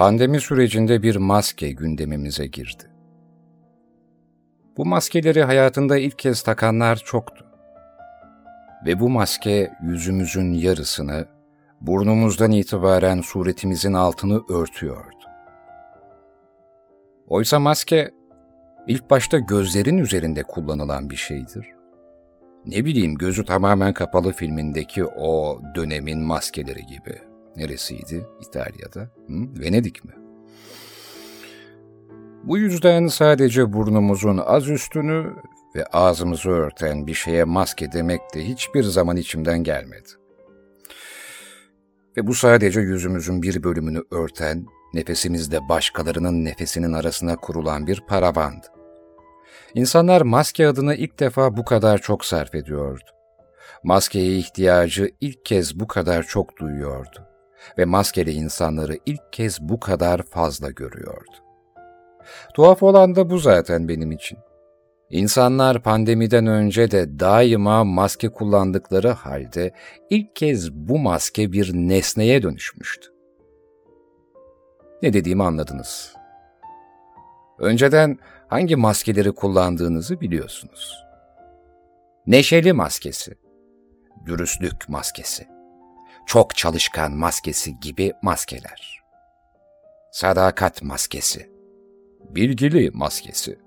pandemi 0.00 0.40
sürecinde 0.40 1.02
bir 1.02 1.16
maske 1.16 1.70
gündemimize 1.70 2.46
girdi. 2.46 2.84
Bu 4.76 4.86
maskeleri 4.86 5.42
hayatında 5.42 5.98
ilk 5.98 6.18
kez 6.18 6.42
takanlar 6.42 6.96
çoktu. 6.96 7.46
Ve 8.86 9.00
bu 9.00 9.08
maske 9.08 9.72
yüzümüzün 9.82 10.52
yarısını, 10.52 11.26
burnumuzdan 11.80 12.52
itibaren 12.52 13.20
suretimizin 13.20 13.92
altını 13.92 14.42
örtüyordu. 14.48 15.24
Oysa 17.26 17.58
maske 17.58 18.10
ilk 18.86 19.10
başta 19.10 19.38
gözlerin 19.38 19.98
üzerinde 19.98 20.42
kullanılan 20.42 21.10
bir 21.10 21.16
şeydir. 21.16 21.66
Ne 22.66 22.84
bileyim 22.84 23.14
gözü 23.14 23.44
tamamen 23.44 23.92
kapalı 23.92 24.32
filmindeki 24.32 25.04
o 25.04 25.60
dönemin 25.74 26.18
maskeleri 26.18 26.86
gibi. 26.86 27.29
Neresiydi? 27.56 28.26
İtalya'da. 28.40 29.00
Hı? 29.00 29.60
Venedik 29.60 30.04
mi? 30.04 30.12
Bu 32.44 32.58
yüzden 32.58 33.06
sadece 33.06 33.72
burnumuzun 33.72 34.38
az 34.38 34.68
üstünü 34.68 35.34
ve 35.76 35.84
ağzımızı 35.84 36.50
örten 36.50 37.06
bir 37.06 37.14
şeye 37.14 37.44
maske 37.44 37.92
demek 37.92 38.20
de 38.34 38.48
hiçbir 38.48 38.82
zaman 38.82 39.16
içimden 39.16 39.64
gelmedi. 39.64 40.08
Ve 42.16 42.26
bu 42.26 42.34
sadece 42.34 42.80
yüzümüzün 42.80 43.42
bir 43.42 43.62
bölümünü 43.62 44.02
örten, 44.10 44.66
nefesimizde 44.94 45.68
başkalarının 45.68 46.44
nefesinin 46.44 46.92
arasına 46.92 47.36
kurulan 47.36 47.86
bir 47.86 48.00
paravandı. 48.08 48.66
İnsanlar 49.74 50.20
maske 50.20 50.68
adına 50.68 50.94
ilk 50.94 51.20
defa 51.20 51.56
bu 51.56 51.64
kadar 51.64 51.98
çok 51.98 52.24
sarf 52.24 52.54
ediyordu. 52.54 53.10
Maskeye 53.84 54.36
ihtiyacı 54.36 55.10
ilk 55.20 55.44
kez 55.44 55.80
bu 55.80 55.86
kadar 55.86 56.22
çok 56.22 56.58
duyuyordu 56.58 57.29
ve 57.78 57.84
maskeli 57.84 58.32
insanları 58.32 58.98
ilk 59.06 59.32
kez 59.32 59.60
bu 59.60 59.80
kadar 59.80 60.22
fazla 60.22 60.70
görüyordu. 60.70 61.30
Tuhaf 62.54 62.82
olan 62.82 63.16
da 63.16 63.30
bu 63.30 63.38
zaten 63.38 63.88
benim 63.88 64.12
için. 64.12 64.38
İnsanlar 65.10 65.82
pandemiden 65.82 66.46
önce 66.46 66.90
de 66.90 67.20
daima 67.20 67.84
maske 67.84 68.28
kullandıkları 68.28 69.08
halde 69.08 69.72
ilk 70.10 70.36
kez 70.36 70.72
bu 70.72 70.98
maske 70.98 71.52
bir 71.52 71.74
nesneye 71.74 72.42
dönüşmüştü. 72.42 73.08
Ne 75.02 75.12
dediğimi 75.12 75.44
anladınız. 75.44 76.14
Önceden 77.58 78.18
hangi 78.48 78.76
maskeleri 78.76 79.32
kullandığınızı 79.32 80.20
biliyorsunuz. 80.20 81.04
Neşeli 82.26 82.72
maskesi, 82.72 83.34
dürüstlük 84.26 84.88
maskesi, 84.88 85.46
çok 86.30 86.56
çalışkan 86.56 87.12
maskesi 87.12 87.80
gibi 87.80 88.12
maskeler. 88.22 89.02
Sadakat 90.12 90.82
maskesi, 90.82 91.50
bilgili 92.20 92.90
maskesi, 92.90 93.58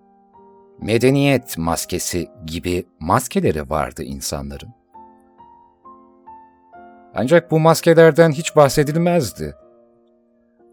medeniyet 0.81 1.57
maskesi 1.57 2.31
gibi 2.45 2.87
maskeleri 2.99 3.69
vardı 3.69 4.03
insanların. 4.03 4.73
Ancak 7.15 7.51
bu 7.51 7.59
maskelerden 7.59 8.31
hiç 8.31 8.55
bahsedilmezdi. 8.55 9.55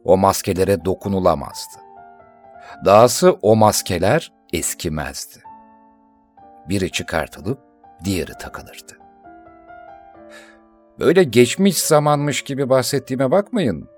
O 0.05 0.17
maskelere 0.17 0.85
dokunulamazdı. 0.85 1.77
Dahası 2.85 3.33
o 3.43 3.57
maskeler 3.57 4.33
eskimezdi. 4.53 5.43
Biri 6.69 6.91
çıkartılıp 6.91 7.61
diğeri 8.05 8.33
takılırdı. 8.33 9.00
Böyle 11.01 11.25
geçmiş 11.25 11.79
zamanmış 11.79 12.43
gibi 12.43 12.69
bahsettiğime 12.69 13.31
bakmayın. 13.31 13.89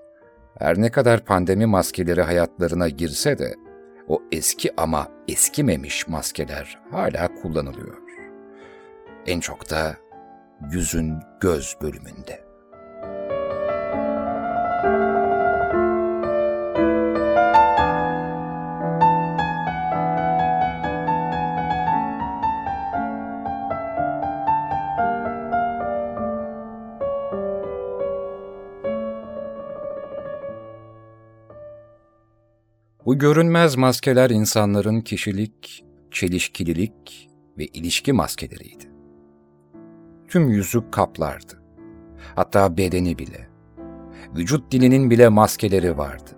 Her 0.59 0.81
ne 0.81 0.91
kadar 0.91 1.25
pandemi 1.25 1.67
maskeleri 1.67 2.23
hayatlarına 2.23 2.89
girse 2.89 3.39
de 3.39 3.55
o 4.09 4.23
eski 4.33 4.71
ama 4.77 5.09
eskimemiş 5.29 6.09
maskeler 6.09 6.79
hala 6.91 7.35
kullanılıyor. 7.35 7.97
En 9.27 9.41
çok 9.41 9.71
da 9.71 9.97
yüzün 10.73 11.15
göz 11.41 11.77
bölümünde. 11.83 12.42
Bu 33.13 33.19
görünmez 33.19 33.77
maskeler 33.77 34.31
insanların 34.31 35.01
kişilik, 35.01 35.85
çelişkililik 36.11 37.31
ve 37.59 37.67
ilişki 37.67 38.13
maskeleriydi. 38.13 38.85
Tüm 40.29 40.49
yüzü 40.49 40.91
kaplardı. 40.91 41.63
Hatta 42.35 42.77
bedeni 42.77 43.19
bile. 43.19 43.49
Vücut 44.37 44.73
dilinin 44.73 45.11
bile 45.11 45.29
maskeleri 45.29 45.99
vardı. 45.99 46.31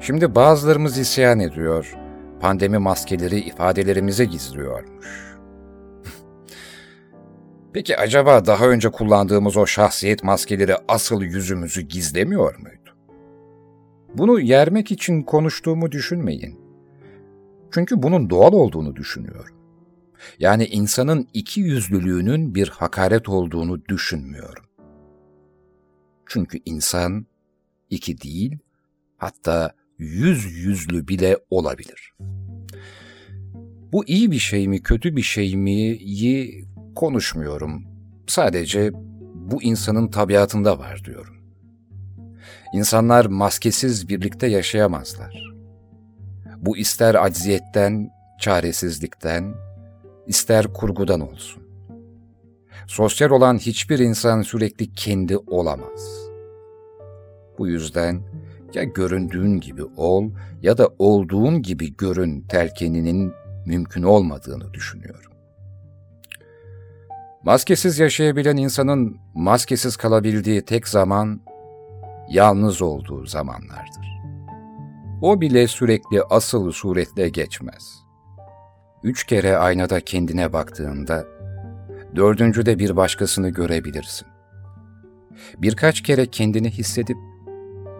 Şimdi 0.00 0.34
bazılarımız 0.34 0.98
isyan 0.98 1.40
ediyor, 1.40 1.94
pandemi 2.40 2.78
maskeleri 2.78 3.40
ifadelerimize 3.40 4.24
gizliyormuş. 4.24 5.06
Peki 7.72 7.96
acaba 7.96 8.46
daha 8.46 8.68
önce 8.68 8.90
kullandığımız 8.90 9.56
o 9.56 9.66
şahsiyet 9.66 10.24
maskeleri 10.24 10.76
asıl 10.88 11.22
yüzümüzü 11.22 11.80
gizlemiyor 11.80 12.58
muydu? 12.58 12.83
Bunu 14.14 14.40
yermek 14.40 14.90
için 14.90 15.22
konuştuğumu 15.22 15.92
düşünmeyin. 15.92 16.60
Çünkü 17.70 18.02
bunun 18.02 18.30
doğal 18.30 18.52
olduğunu 18.52 18.96
düşünüyorum. 18.96 19.54
Yani 20.38 20.64
insanın 20.64 21.28
iki 21.34 21.60
yüzlülüğünün 21.60 22.54
bir 22.54 22.68
hakaret 22.68 23.28
olduğunu 23.28 23.84
düşünmüyorum. 23.84 24.64
Çünkü 26.26 26.58
insan 26.64 27.26
iki 27.90 28.20
değil, 28.20 28.58
hatta 29.16 29.72
yüz 29.98 30.44
yüzlü 30.44 31.08
bile 31.08 31.38
olabilir. 31.50 32.14
Bu 33.92 34.04
iyi 34.06 34.30
bir 34.30 34.38
şey 34.38 34.68
mi, 34.68 34.82
kötü 34.82 35.16
bir 35.16 35.22
şey 35.22 35.56
mi'yi 35.56 36.64
konuşmuyorum. 36.94 37.84
Sadece 38.26 38.90
bu 39.34 39.62
insanın 39.62 40.08
tabiatında 40.08 40.78
var 40.78 41.02
diyorum. 41.04 41.43
İnsanlar 42.74 43.26
maskesiz 43.26 44.08
birlikte 44.08 44.46
yaşayamazlar. 44.46 45.54
Bu 46.56 46.76
ister 46.76 47.14
acziyetten, 47.14 48.10
çaresizlikten, 48.40 49.54
ister 50.26 50.72
kurgudan 50.72 51.20
olsun. 51.20 51.62
Sosyal 52.86 53.30
olan 53.30 53.58
hiçbir 53.58 53.98
insan 53.98 54.42
sürekli 54.42 54.92
kendi 54.92 55.36
olamaz. 55.36 56.28
Bu 57.58 57.68
yüzden 57.68 58.20
ya 58.74 58.84
göründüğün 58.84 59.60
gibi 59.60 59.84
ol 59.84 60.30
ya 60.62 60.78
da 60.78 60.88
olduğun 60.98 61.62
gibi 61.62 61.96
görün 61.96 62.40
telkeninin 62.40 63.32
mümkün 63.66 64.02
olmadığını 64.02 64.74
düşünüyorum. 64.74 65.32
Maskesiz 67.42 67.98
yaşayabilen 67.98 68.56
insanın 68.56 69.16
maskesiz 69.34 69.96
kalabildiği 69.96 70.62
tek 70.62 70.88
zaman 70.88 71.40
yalnız 72.28 72.82
olduğu 72.82 73.26
zamanlardır. 73.26 74.14
O 75.22 75.40
bile 75.40 75.68
sürekli 75.68 76.22
asıl 76.30 76.72
suretle 76.72 77.28
geçmez. 77.28 78.04
Üç 79.02 79.24
kere 79.24 79.56
aynada 79.56 80.00
kendine 80.00 80.52
baktığında, 80.52 81.24
dördüncüde 82.16 82.78
bir 82.78 82.96
başkasını 82.96 83.48
görebilirsin. 83.48 84.28
Birkaç 85.58 86.02
kere 86.02 86.26
kendini 86.26 86.70
hissedip, 86.70 87.16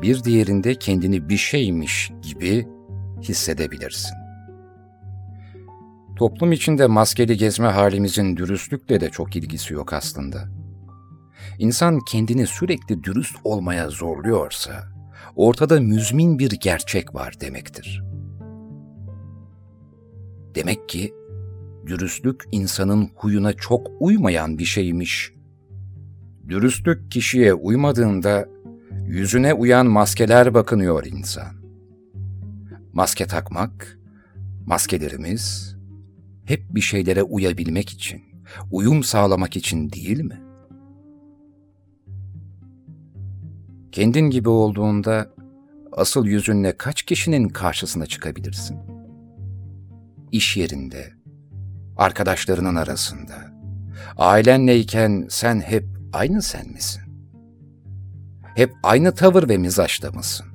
bir 0.02 0.24
diğerinde 0.24 0.74
kendini 0.74 1.28
bir 1.28 1.37
şeymiş 1.37 2.12
gibi 2.22 2.68
hissedebilirsin. 3.22 4.16
Toplum 6.16 6.52
içinde 6.52 6.87
maskeli 6.87 7.37
gezme 7.37 7.68
halimizin 7.68 8.37
dürüstlükle 8.37 9.00
de 9.00 9.10
çok 9.10 9.37
ilgisi 9.37 9.74
yok 9.74 9.92
aslında.'' 9.92 10.63
İnsan 11.58 12.00
kendini 12.00 12.46
sürekli 12.46 13.04
dürüst 13.04 13.36
olmaya 13.44 13.90
zorluyorsa, 13.90 14.72
ortada 15.36 15.80
müzmin 15.80 16.38
bir 16.38 16.50
gerçek 16.50 17.14
var 17.14 17.34
demektir. 17.40 18.04
Demek 20.54 20.88
ki 20.88 21.14
dürüstlük 21.86 22.44
insanın 22.52 23.10
huyuna 23.14 23.52
çok 23.52 23.90
uymayan 24.00 24.58
bir 24.58 24.64
şeymiş. 24.64 25.32
Dürüstlük 26.48 27.10
kişiye 27.10 27.54
uymadığında 27.54 28.48
yüzüne 29.06 29.54
uyan 29.54 29.86
maskeler 29.86 30.54
bakınıyor 30.54 31.06
insan. 31.06 31.64
Maske 32.92 33.26
takmak, 33.26 33.98
maskelerimiz 34.66 35.76
hep 36.44 36.74
bir 36.74 36.80
şeylere 36.80 37.22
uyabilmek 37.22 37.90
için, 37.90 38.22
uyum 38.70 39.02
sağlamak 39.02 39.56
için 39.56 39.90
değil 39.90 40.20
mi? 40.20 40.43
Kendin 43.94 44.30
gibi 44.30 44.48
olduğunda 44.48 45.28
asıl 45.92 46.26
yüzünle 46.26 46.76
kaç 46.76 47.02
kişinin 47.02 47.48
karşısına 47.48 48.07
çıkabilirsin? 48.07 48.78
İş 50.33 50.57
yerinde, 50.57 51.12
arkadaşlarının 51.96 52.74
arasında, 52.74 53.35
ailenleyken 54.16 55.26
sen 55.30 55.61
hep 55.61 55.85
aynı 56.12 56.42
sen 56.42 56.68
misin? 56.68 57.02
Hep 58.54 58.72
aynı 58.83 59.14
tavır 59.14 59.48
ve 59.48 59.59
mizaçta 59.59 60.11
mısın? 60.11 60.46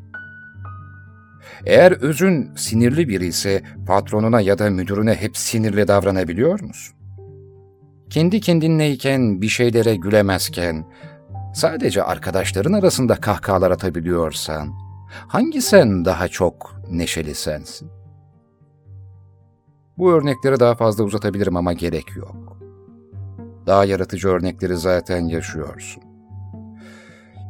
Eğer 1.66 1.92
özün 1.92 2.56
sinirli 2.56 3.10
biri 3.10 3.28
ise 3.28 3.64
patronuna 3.88 4.42
ya 4.42 4.60
da 4.60 4.70
müdürüne 4.70 5.16
hep 5.16 5.38
sinirli 5.38 5.88
davranabiliyor 5.88 6.62
musun? 6.62 6.96
Kendi 8.10 8.42
kendinleyken 8.42 9.42
bir 9.42 9.50
şeylere 9.50 9.96
gülemezken, 9.96 10.86
sadece 11.54 12.04
arkadaşların 12.04 12.74
arasında 12.74 13.16
kahkahalar 13.16 13.72
atabiliyorsan, 13.72 14.74
hangi 15.28 15.62
sen 15.62 16.06
daha 16.06 16.28
çok 16.28 16.76
neşeli 16.90 17.36
sensin? 17.36 17.92
Bu 19.98 20.12
örnekleri 20.12 20.60
daha 20.60 20.76
fazla 20.76 21.04
uzatabilirim 21.04 21.58
ama 21.58 21.74
gerek 21.74 22.16
yok. 22.16 22.58
Daha 23.68 23.86
yaratıcı 23.86 24.28
örnekleri 24.28 24.78
zaten 24.78 25.26
yaşıyorsun. 25.26 26.04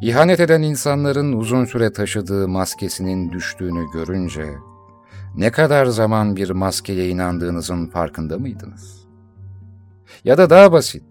İhanet 0.01 0.39
eden 0.39 0.61
insanların 0.61 1.33
uzun 1.33 1.65
süre 1.65 1.93
taşıdığı 1.93 2.47
maskesinin 2.47 3.31
düştüğünü 3.31 3.85
görünce 3.93 4.55
ne 5.35 5.51
kadar 5.51 5.85
zaman 5.85 6.35
bir 6.35 6.49
maskeye 6.49 7.09
inandığınızın 7.09 7.87
farkında 7.87 8.37
mıydınız? 8.37 9.07
Ya 10.23 10.37
da 10.37 10.49
daha 10.49 10.71
basit, 10.71 11.03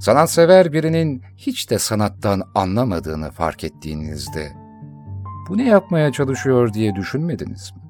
sanatsever 0.00 0.72
birinin 0.72 1.22
hiç 1.36 1.70
de 1.70 1.78
sanattan 1.78 2.42
anlamadığını 2.54 3.30
fark 3.30 3.64
ettiğinizde 3.64 4.52
bu 5.48 5.58
ne 5.58 5.68
yapmaya 5.68 6.12
çalışıyor 6.12 6.74
diye 6.74 6.94
düşünmediniz 6.94 7.72
mi? 7.72 7.82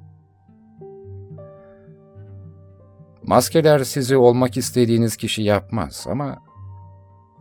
Maskeler 3.23 3.85
sizi 3.85 4.16
olmak 4.16 4.57
istediğiniz 4.57 5.16
kişi 5.16 5.42
yapmaz 5.42 6.07
ama 6.11 6.38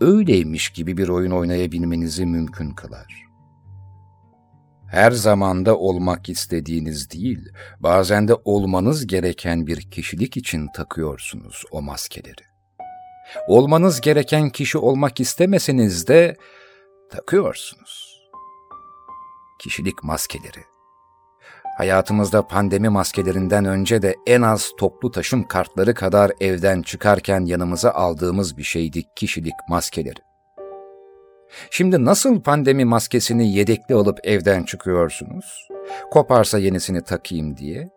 öyleymiş 0.01 0.69
gibi 0.69 0.97
bir 0.97 1.09
oyun 1.09 1.31
oynayabilmenizi 1.31 2.25
mümkün 2.25 2.71
kılar. 2.71 3.29
Her 4.87 5.11
zamanda 5.11 5.77
olmak 5.77 6.29
istediğiniz 6.29 7.11
değil, 7.11 7.49
bazen 7.79 8.27
de 8.27 8.35
olmanız 8.45 9.07
gereken 9.07 9.67
bir 9.67 9.81
kişilik 9.91 10.37
için 10.37 10.67
takıyorsunuz 10.73 11.63
o 11.71 11.81
maskeleri. 11.81 12.48
Olmanız 13.47 14.01
gereken 14.01 14.49
kişi 14.49 14.77
olmak 14.77 15.19
istemeseniz 15.19 16.07
de 16.07 16.37
takıyorsunuz. 17.11 18.23
Kişilik 19.59 20.03
maskeleri. 20.03 20.63
Hayatımızda 21.77 22.47
pandemi 22.47 22.89
maskelerinden 22.89 23.65
önce 23.65 24.01
de 24.01 24.15
en 24.27 24.41
az 24.41 24.71
toplu 24.77 25.11
taşım 25.11 25.43
kartları 25.43 25.93
kadar 25.93 26.31
evden 26.39 26.81
çıkarken 26.81 27.45
yanımıza 27.45 27.91
aldığımız 27.91 28.57
bir 28.57 28.63
şeydi 28.63 29.03
kişilik 29.15 29.53
maskeleri. 29.69 30.19
Şimdi 31.71 32.05
nasıl 32.05 32.41
pandemi 32.41 32.85
maskesini 32.85 33.53
yedekli 33.53 33.95
alıp 33.95 34.19
evden 34.23 34.63
çıkıyorsunuz? 34.63 35.67
Koparsa 36.11 36.59
yenisini 36.59 37.01
takayım 37.01 37.57
diye. 37.57 37.89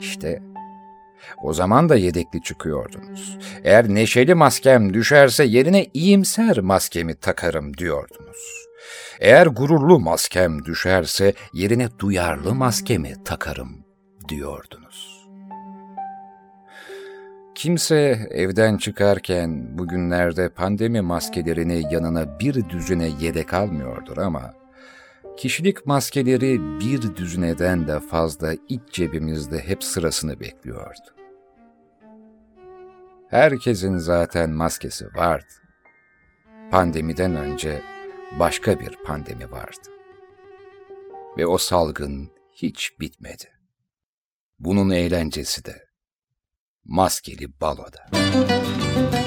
İşte 0.00 0.42
o 1.42 1.52
zaman 1.52 1.88
da 1.88 1.96
yedekli 1.96 2.42
çıkıyordunuz. 2.42 3.38
Eğer 3.64 3.88
neşeli 3.88 4.34
maskem 4.34 4.94
düşerse 4.94 5.44
yerine 5.44 5.86
iyimser 5.94 6.58
maskemi 6.58 7.14
takarım 7.14 7.76
diyordunuz. 7.76 8.66
Eğer 9.20 9.46
gururlu 9.46 10.00
maskem 10.00 10.64
düşerse 10.64 11.32
yerine 11.52 11.88
duyarlı 11.98 12.54
maskemi 12.54 13.24
takarım 13.24 13.84
diyordunuz. 14.28 15.26
Kimse 17.54 18.28
evden 18.30 18.76
çıkarken 18.76 19.78
bugünlerde 19.78 20.48
pandemi 20.48 21.00
maskelerini 21.00 21.94
yanına 21.94 22.40
bir 22.40 22.68
düzine 22.68 23.10
yedek 23.20 23.54
almıyordur 23.54 24.16
ama 24.18 24.54
kişilik 25.36 25.86
maskeleri 25.86 26.80
bir 26.80 27.16
düzineden 27.16 27.86
de 27.88 28.00
fazla 28.00 28.54
iç 28.68 28.80
cebimizde 28.92 29.58
hep 29.58 29.84
sırasını 29.84 30.40
bekliyordu. 30.40 31.15
Herkesin 33.30 33.98
zaten 33.98 34.50
maskesi 34.50 35.06
vardı. 35.14 35.52
Pandemiden 36.70 37.36
önce 37.36 37.82
başka 38.38 38.80
bir 38.80 38.96
pandemi 39.04 39.50
vardı. 39.50 39.88
Ve 41.38 41.46
o 41.46 41.58
salgın 41.58 42.30
hiç 42.52 43.00
bitmedi. 43.00 43.44
Bunun 44.58 44.90
eğlencesi 44.90 45.64
de 45.64 45.86
maskeli 46.84 47.60
baloda. 47.60 48.06
Yaredir 48.12 49.25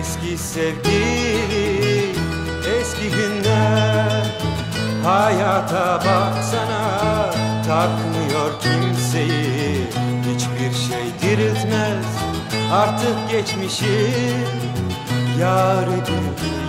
Eski 0.00 0.38
sevgili 0.38 2.12
eski 2.80 3.10
günler. 3.10 4.26
Hayata 5.04 5.94
baksana 5.94 7.30
takmıyor 7.66 8.50
kimseyi. 8.60 9.86
Hiçbir 10.22 10.78
şey 10.78 11.04
diriltmez 11.22 12.06
artık 12.72 13.30
geçmişi. 13.30 14.10
Yaredir 15.40 16.24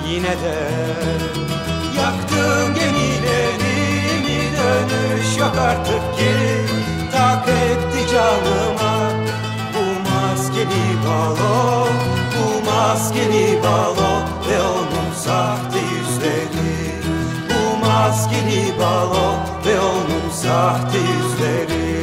yine 0.09 0.29
de. 0.29 0.57
Yaktığım 1.97 2.75
gemilerimi 2.75 4.41
dönüş 4.57 5.37
yok 5.37 5.55
artık 5.57 6.00
maskeli 13.21 13.63
balo 13.63 14.25
ve 14.49 14.61
onun 14.61 15.13
sahte 15.15 15.79
yüzleri. 15.79 16.91
Bu 17.49 17.85
maskeli 17.85 18.79
balo 18.79 19.33
ve 19.65 19.79
onun 19.79 20.29
sahte 20.31 20.97
yüzleri. 20.97 22.01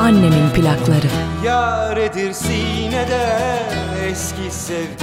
Annemin 0.00 0.50
plakları. 0.50 1.06
Yaredir 1.44 2.32
sinede 2.32 3.58
eski 4.10 4.50
sevgili 4.50 5.01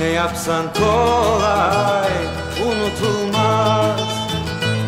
Ne 0.00 0.06
yapsan 0.06 0.64
kolay 0.74 2.12
unutulmaz. 2.66 4.00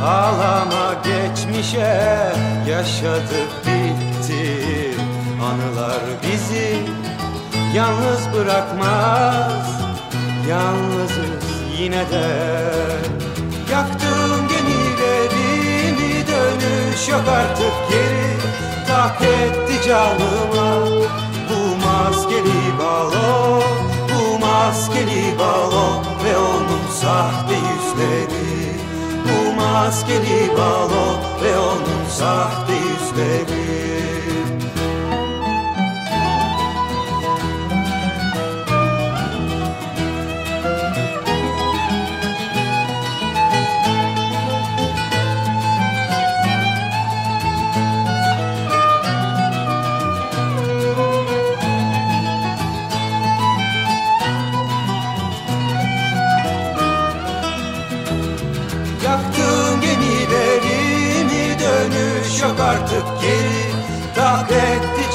Ağlama 0.04 0.94
geçmişe 1.04 2.32
yaşadık 2.68 3.50
bitti. 3.66 4.94
Anılar 5.42 6.00
bizi 6.22 6.76
yalnız 7.74 8.28
bırakmaz. 8.34 9.82
Yalnızız 10.48 11.44
yine 11.78 12.10
de. 12.10 12.28
Yaktığım 13.72 14.48
gemilerimi 14.48 16.26
dönüş 16.26 17.08
yok 17.08 17.28
artık 17.28 17.90
geri. 17.90 18.32
Tak 18.88 19.22
etti 19.22 19.88
canıma 19.88 20.86
bu 21.48 21.86
maskeli 21.86 22.78
balo 22.78 23.62
Bu 23.81 23.81
maskeli 24.62 25.38
balo 25.38 26.02
ve 26.24 26.38
onun 26.38 26.86
sahte 27.00 27.54
yüzleri. 27.54 28.72
Bu 29.24 29.60
maskeli 29.60 30.56
balo 30.56 31.06
ve 31.44 31.58
onun 31.58 32.08
sahte 32.08 32.72
yüzleri 32.72 33.61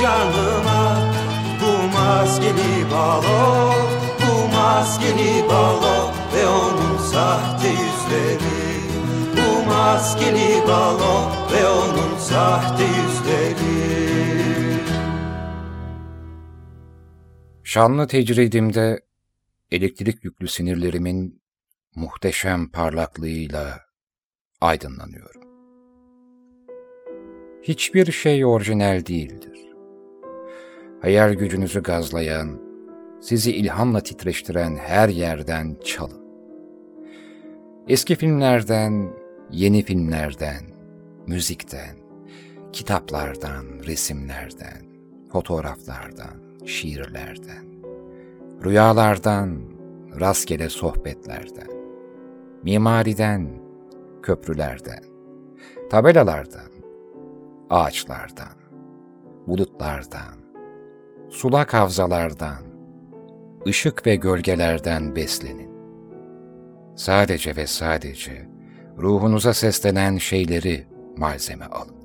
canıma 0.01 1.11
Bu 1.61 1.97
maskeli 1.97 2.91
balo 2.91 3.73
Bu 4.21 4.55
maskeli 4.55 5.49
balo 5.49 6.11
Ve 6.35 6.47
onun 6.47 6.97
sahte 6.97 7.67
yüzleri 7.67 8.81
Bu 9.37 9.65
maskeli 9.65 10.67
balo 10.67 11.31
Ve 11.53 11.67
onun 11.69 12.17
sahte 12.19 12.83
yüzleri 12.83 13.77
Şanlı 17.63 18.07
tecridimde 18.07 19.01
elektrik 19.71 20.23
yüklü 20.23 20.47
sinirlerimin 20.47 21.41
muhteşem 21.95 22.69
parlaklığıyla 22.71 23.79
aydınlanıyorum. 24.61 25.41
Hiçbir 27.63 28.11
şey 28.11 28.45
orijinal 28.45 29.05
değildir. 29.05 29.56
Hayal 31.01 31.33
gücünüzü 31.33 31.83
gazlayan, 31.83 32.59
sizi 33.21 33.51
ilhamla 33.51 34.01
titreştiren 34.01 34.75
her 34.75 35.09
yerden 35.09 35.75
çalın. 35.85 36.21
Eski 37.87 38.15
filmlerden, 38.15 39.09
yeni 39.51 39.83
filmlerden, 39.83 40.63
müzikten, 41.27 41.97
kitaplardan, 42.73 43.65
resimlerden, 43.87 44.85
fotoğraflardan, 45.31 46.65
şiirlerden, 46.65 47.65
rüyalardan, 48.65 49.59
rastgele 50.19 50.69
sohbetlerden, 50.69 51.69
mimariden, 52.63 53.49
köprülerden, 54.23 55.03
tabelalardan, 55.89 56.71
ağaçlardan, 57.69 58.57
bulutlardan, 59.47 60.46
sulak 61.29 61.73
havzalardan, 61.73 62.63
ışık 63.67 64.07
ve 64.07 64.15
gölgelerden 64.15 65.15
beslenin. 65.15 65.71
Sadece 66.95 67.55
ve 67.55 67.67
sadece 67.67 68.49
ruhunuza 68.97 69.53
seslenen 69.53 70.17
şeyleri 70.17 70.87
malzeme 71.17 71.65
alın. 71.65 71.95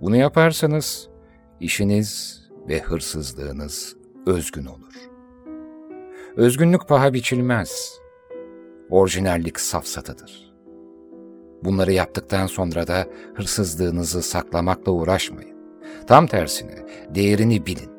Bunu 0.00 0.16
yaparsanız 0.16 1.08
işiniz 1.60 2.40
ve 2.68 2.80
hırsızlığınız 2.80 3.96
özgün 4.26 4.66
olur. 4.66 4.94
Özgünlük 6.36 6.88
paha 6.88 7.14
biçilmez. 7.14 7.98
Orijinallik 8.90 9.60
safsatadır. 9.60 10.54
Bunları 11.64 11.92
yaptıktan 11.92 12.46
sonra 12.46 12.86
da 12.86 13.06
hırsızlığınızı 13.34 14.22
saklamakla 14.22 14.92
uğraşmayın. 14.92 15.57
Tam 16.08 16.26
tersine 16.26 16.74
değerini 17.14 17.66
bilin. 17.66 17.90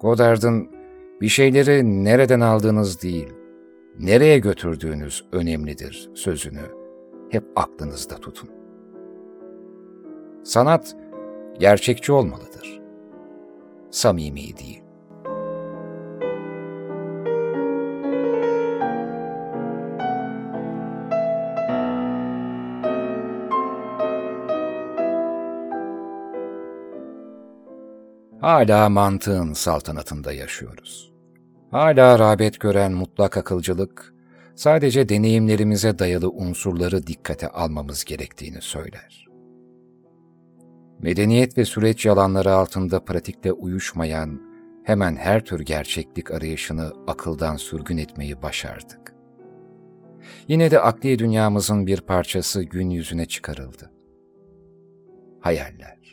Godard'ın 0.00 0.70
bir 1.20 1.28
şeyleri 1.28 2.04
nereden 2.04 2.40
aldığınız 2.40 3.02
değil, 3.02 3.28
nereye 3.98 4.38
götürdüğünüz 4.38 5.24
önemlidir 5.32 6.10
sözünü 6.14 6.60
hep 7.30 7.44
aklınızda 7.56 8.14
tutun. 8.14 8.50
Sanat 10.44 10.96
gerçekçi 11.58 12.12
olmalıdır. 12.12 12.80
Samimi 13.90 14.56
değil. 14.56 14.83
Hala 28.44 28.88
mantığın 28.88 29.52
saltanatında 29.52 30.32
yaşıyoruz. 30.32 31.12
Hala 31.70 32.18
rağbet 32.18 32.60
gören 32.60 32.92
mutlak 32.92 33.36
akılcılık, 33.36 34.14
sadece 34.54 35.08
deneyimlerimize 35.08 35.98
dayalı 35.98 36.30
unsurları 36.30 37.06
dikkate 37.06 37.48
almamız 37.48 38.04
gerektiğini 38.04 38.60
söyler. 38.60 39.28
Medeniyet 40.98 41.58
ve 41.58 41.64
süreç 41.64 42.06
yalanları 42.06 42.54
altında 42.54 43.04
pratikte 43.04 43.52
uyuşmayan, 43.52 44.40
hemen 44.84 45.16
her 45.16 45.44
tür 45.44 45.60
gerçeklik 45.60 46.30
arayışını 46.30 46.92
akıldan 47.06 47.56
sürgün 47.56 47.96
etmeyi 47.96 48.42
başardık. 48.42 49.14
Yine 50.48 50.70
de 50.70 50.80
akli 50.80 51.18
dünyamızın 51.18 51.86
bir 51.86 52.00
parçası 52.00 52.62
gün 52.62 52.90
yüzüne 52.90 53.26
çıkarıldı. 53.26 53.90
Hayaller. 55.40 56.03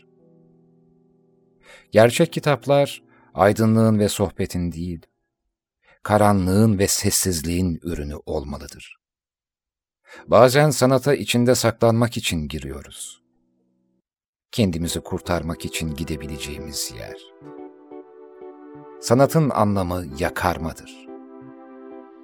Gerçek 1.92 2.34
kitaplar 2.34 3.04
aydınlığın 3.34 4.00
ve 4.00 4.10
sohbetin 4.10 4.72
değil, 4.72 5.06
karanlığın 6.04 6.80
ve 6.80 6.88
sessizliğin 6.88 7.80
ürünü 7.84 8.16
olmalıdır. 8.26 8.98
Bazen 10.28 10.70
sanata 10.70 11.16
içinde 11.16 11.56
saklanmak 11.56 12.18
için 12.18 12.48
giriyoruz. 12.48 13.22
Kendimizi 14.52 15.00
kurtarmak 15.00 15.66
için 15.66 15.96
gidebileceğimiz 15.96 16.94
yer. 17.00 17.18
Sanatın 19.02 19.50
anlamı 19.50 20.06
yakarmadır. 20.20 21.08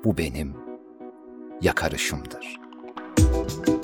Bu 0.04 0.18
benim 0.18 0.56
yakarışımdır.'' 1.62 3.77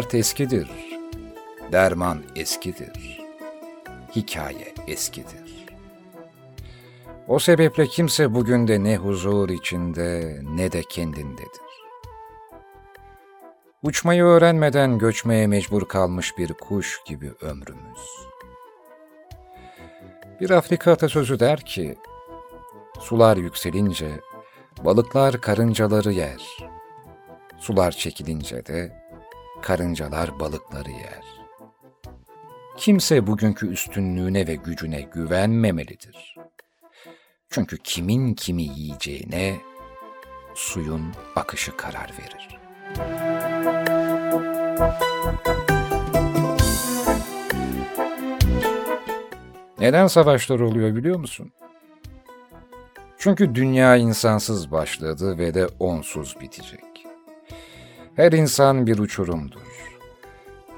Dert 0.00 0.14
eskidir, 0.14 0.70
derman 1.72 2.22
eskidir, 2.36 3.20
hikaye 4.16 4.74
eskidir. 4.86 5.66
O 7.28 7.38
sebeple 7.38 7.86
kimse 7.86 8.34
bugün 8.34 8.68
de 8.68 8.84
ne 8.84 8.96
huzur 8.96 9.48
içinde 9.48 10.40
ne 10.42 10.72
de 10.72 10.82
kendindedir. 10.82 11.84
Uçmayı 13.82 14.24
öğrenmeden 14.24 14.98
göçmeye 14.98 15.46
mecbur 15.46 15.88
kalmış 15.88 16.38
bir 16.38 16.52
kuş 16.52 17.00
gibi 17.06 17.32
ömrümüz. 17.40 18.28
Bir 20.40 20.50
Afrika 20.50 20.92
atasözü 20.92 21.40
der 21.40 21.60
ki, 21.60 21.98
sular 23.00 23.36
yükselince 23.36 24.20
balıklar 24.84 25.40
karıncaları 25.40 26.12
yer. 26.12 26.56
Sular 27.58 27.92
çekilince 27.92 28.66
de 28.66 28.99
karıncalar 29.62 30.40
balıkları 30.40 30.90
yer. 30.90 31.24
Kimse 32.76 33.26
bugünkü 33.26 33.68
üstünlüğüne 33.68 34.46
ve 34.46 34.54
gücüne 34.54 35.00
güvenmemelidir. 35.00 36.36
Çünkü 37.50 37.78
kimin 37.78 38.34
kimi 38.34 38.62
yiyeceğine 38.62 39.56
suyun 40.54 41.02
akışı 41.36 41.76
karar 41.76 42.10
verir. 42.18 42.60
Neden 49.78 50.06
savaşlar 50.06 50.60
oluyor 50.60 50.96
biliyor 50.96 51.18
musun? 51.18 51.52
Çünkü 53.18 53.54
dünya 53.54 53.96
insansız 53.96 54.70
başladı 54.72 55.38
ve 55.38 55.54
de 55.54 55.66
onsuz 55.66 56.36
bitecek. 56.40 56.89
Her 58.20 58.32
insan 58.32 58.86
bir 58.86 58.98
uçurumdur. 58.98 59.60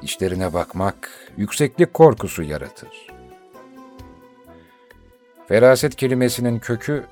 İşlerine 0.03 0.53
bakmak 0.53 1.11
yükseklik 1.37 1.95
korkusu 1.95 2.43
yaratır. 2.43 3.07
Feraset 5.49 5.97
kelimesinin 5.97 6.59
kökü 6.59 7.05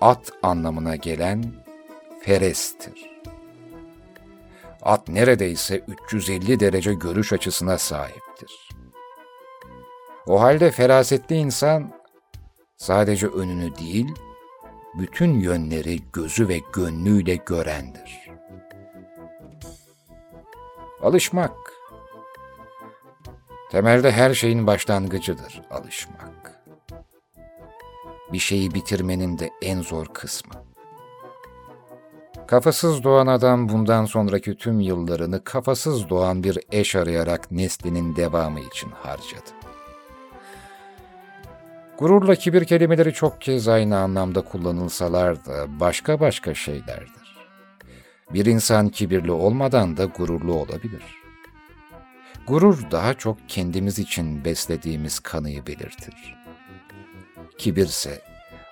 at 0.00 0.32
anlamına 0.42 0.96
gelen 0.96 1.44
ferestir. 2.22 3.10
At 4.82 5.08
neredeyse 5.08 5.84
350 6.04 6.60
derece 6.60 6.94
görüş 6.94 7.32
açısına 7.32 7.78
sahiptir. 7.78 8.68
O 10.26 10.40
halde 10.40 10.70
ferasetli 10.70 11.36
insan 11.36 11.92
sadece 12.76 13.26
önünü 13.26 13.76
değil, 13.76 14.14
bütün 14.98 15.40
yönleri 15.40 16.00
gözü 16.12 16.48
ve 16.48 16.60
gönlüyle 16.72 17.34
görendir. 17.34 18.30
Alışmak. 21.02 21.52
Temelde 23.70 24.12
her 24.12 24.34
şeyin 24.34 24.66
başlangıcıdır 24.66 25.62
alışmak. 25.70 26.62
Bir 28.32 28.38
şeyi 28.38 28.74
bitirmenin 28.74 29.38
de 29.38 29.50
en 29.62 29.80
zor 29.82 30.06
kısmı. 30.06 30.52
Kafasız 32.46 33.04
doğan 33.04 33.26
adam 33.26 33.68
bundan 33.68 34.04
sonraki 34.04 34.56
tüm 34.56 34.80
yıllarını 34.80 35.44
kafasız 35.44 36.08
doğan 36.08 36.44
bir 36.44 36.58
eş 36.72 36.96
arayarak 36.96 37.50
neslinin 37.50 38.16
devamı 38.16 38.60
için 38.60 38.90
harcadı. 38.90 39.50
Gururla 41.98 42.34
kibir 42.34 42.64
kelimeleri 42.64 43.12
çok 43.12 43.40
kez 43.40 43.68
aynı 43.68 43.98
anlamda 43.98 44.40
kullanılsalar 44.40 45.46
da 45.46 45.80
başka 45.80 46.20
başka 46.20 46.54
şeylerdir. 46.54 47.19
Bir 48.34 48.46
insan 48.46 48.88
kibirli 48.88 49.32
olmadan 49.32 49.96
da 49.96 50.04
gururlu 50.04 50.54
olabilir. 50.54 51.02
Gurur 52.46 52.90
daha 52.90 53.14
çok 53.14 53.38
kendimiz 53.48 53.98
için 53.98 54.44
beslediğimiz 54.44 55.20
kanıyı 55.20 55.66
belirtir. 55.66 56.36
Kibirse 57.58 58.22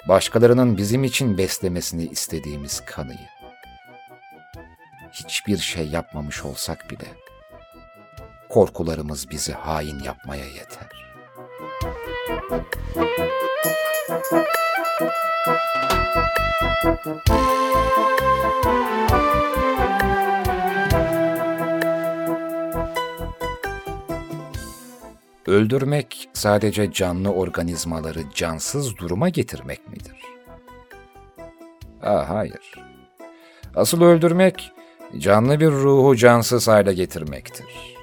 başkalarının 0.08 0.76
bizim 0.76 1.04
için 1.04 1.38
beslemesini 1.38 2.06
istediğimiz 2.06 2.80
kanıyı. 2.86 3.28
Hiçbir 5.12 5.58
şey 5.58 5.88
yapmamış 5.88 6.44
olsak 6.44 6.90
bile 6.90 7.06
korkularımız 8.48 9.30
bizi 9.30 9.52
hain 9.52 9.98
yapmaya 9.98 10.44
yeter. 10.44 10.88
Öldürmek 25.46 26.28
sadece 26.32 26.92
canlı 26.92 27.32
organizmaları 27.32 28.20
cansız 28.34 28.96
duruma 28.96 29.28
getirmek 29.28 29.88
midir? 29.88 30.22
Aa, 32.02 32.28
hayır. 32.28 32.74
Asıl 33.74 34.02
öldürmek 34.02 34.72
canlı 35.18 35.60
bir 35.60 35.70
ruhu 35.70 36.16
cansız 36.16 36.68
hale 36.68 36.94
getirmektir. 36.94 37.96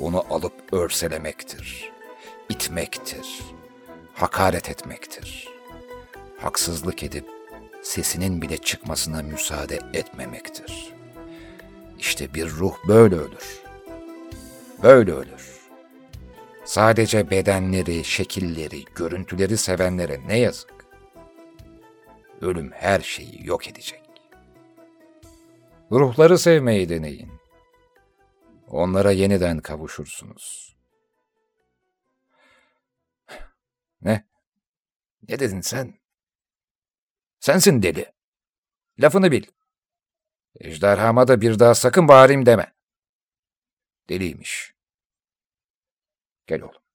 Onu 0.00 0.24
alıp 0.30 0.52
örselemektir, 0.72 1.90
itmektir, 2.48 3.40
hakaret 4.14 4.70
etmektir. 4.70 5.48
Haksızlık 6.40 7.02
edip 7.02 7.35
sesinin 7.86 8.42
bile 8.42 8.58
çıkmasına 8.58 9.22
müsaade 9.22 9.78
etmemektir. 9.92 10.94
İşte 11.98 12.34
bir 12.34 12.50
ruh 12.50 12.74
böyle 12.88 13.16
ölür. 13.16 13.62
Böyle 14.82 15.12
ölür. 15.12 15.60
Sadece 16.64 17.30
bedenleri, 17.30 18.04
şekilleri, 18.04 18.84
görüntüleri 18.94 19.56
sevenlere 19.56 20.20
ne 20.26 20.38
yazık. 20.38 20.74
Ölüm 22.40 22.72
her 22.72 23.00
şeyi 23.00 23.46
yok 23.46 23.68
edecek. 23.68 24.02
Ruhları 25.90 26.38
sevmeyi 26.38 26.88
deneyin. 26.88 27.32
Onlara 28.68 29.10
yeniden 29.10 29.58
kavuşursunuz. 29.58 30.76
Ne? 34.02 34.26
Ne 35.28 35.38
dedin 35.38 35.60
sen? 35.60 36.05
Sensin 37.40 37.82
deli. 37.82 38.12
Lafını 38.98 39.32
bil. 39.32 39.46
Ejderhama 40.60 41.28
da 41.28 41.40
bir 41.40 41.58
daha 41.58 41.74
sakın 41.74 42.08
bağırayım 42.08 42.46
deme. 42.46 42.72
Deliymiş. 44.08 44.74
Gel 46.46 46.62
oğlum. 46.62 46.85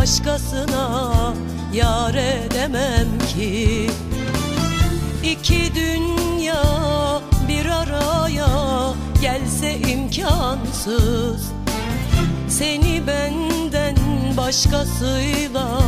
Başkasına 0.00 1.34
yar 1.72 2.14
edemem 2.14 3.08
ki. 3.34 3.90
İki 5.24 5.74
dünya 5.74 6.62
bir 7.48 7.66
araya 7.66 8.48
gelse 9.22 9.78
imkansız. 9.78 11.52
Seni 12.48 13.02
benden 13.06 13.96
başkasıyla 14.36 15.80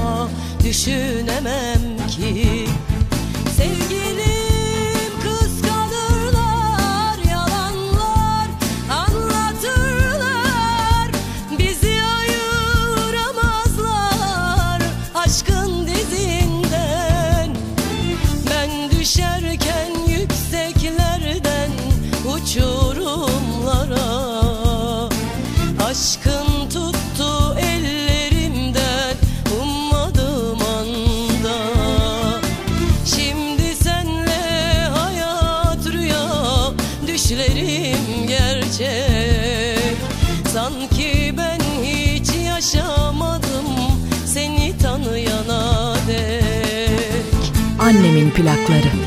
düşünemem 0.64 2.06
ki. 2.08 2.66
Sevgilim 3.56 4.41
plakları. 48.34 49.01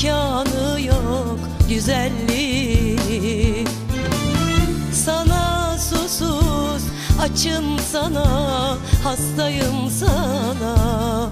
İmkanı 0.00 0.80
yok 0.80 1.38
güzelliği. 1.68 3.64
Sana 4.92 5.76
susuz 5.78 6.82
açım 7.20 7.78
sana, 7.92 8.26
hastayım 9.04 9.90
sana. 9.90 11.30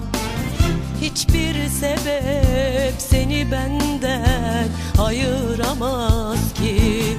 Hiçbir 1.01 1.69
sebep 1.69 2.93
seni 2.97 3.51
benden 3.51 4.67
ayıramaz 4.99 6.53
ki 6.53 7.17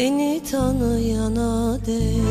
seni 0.00 0.42
tanıyana 0.50 1.78
dek 1.86 2.22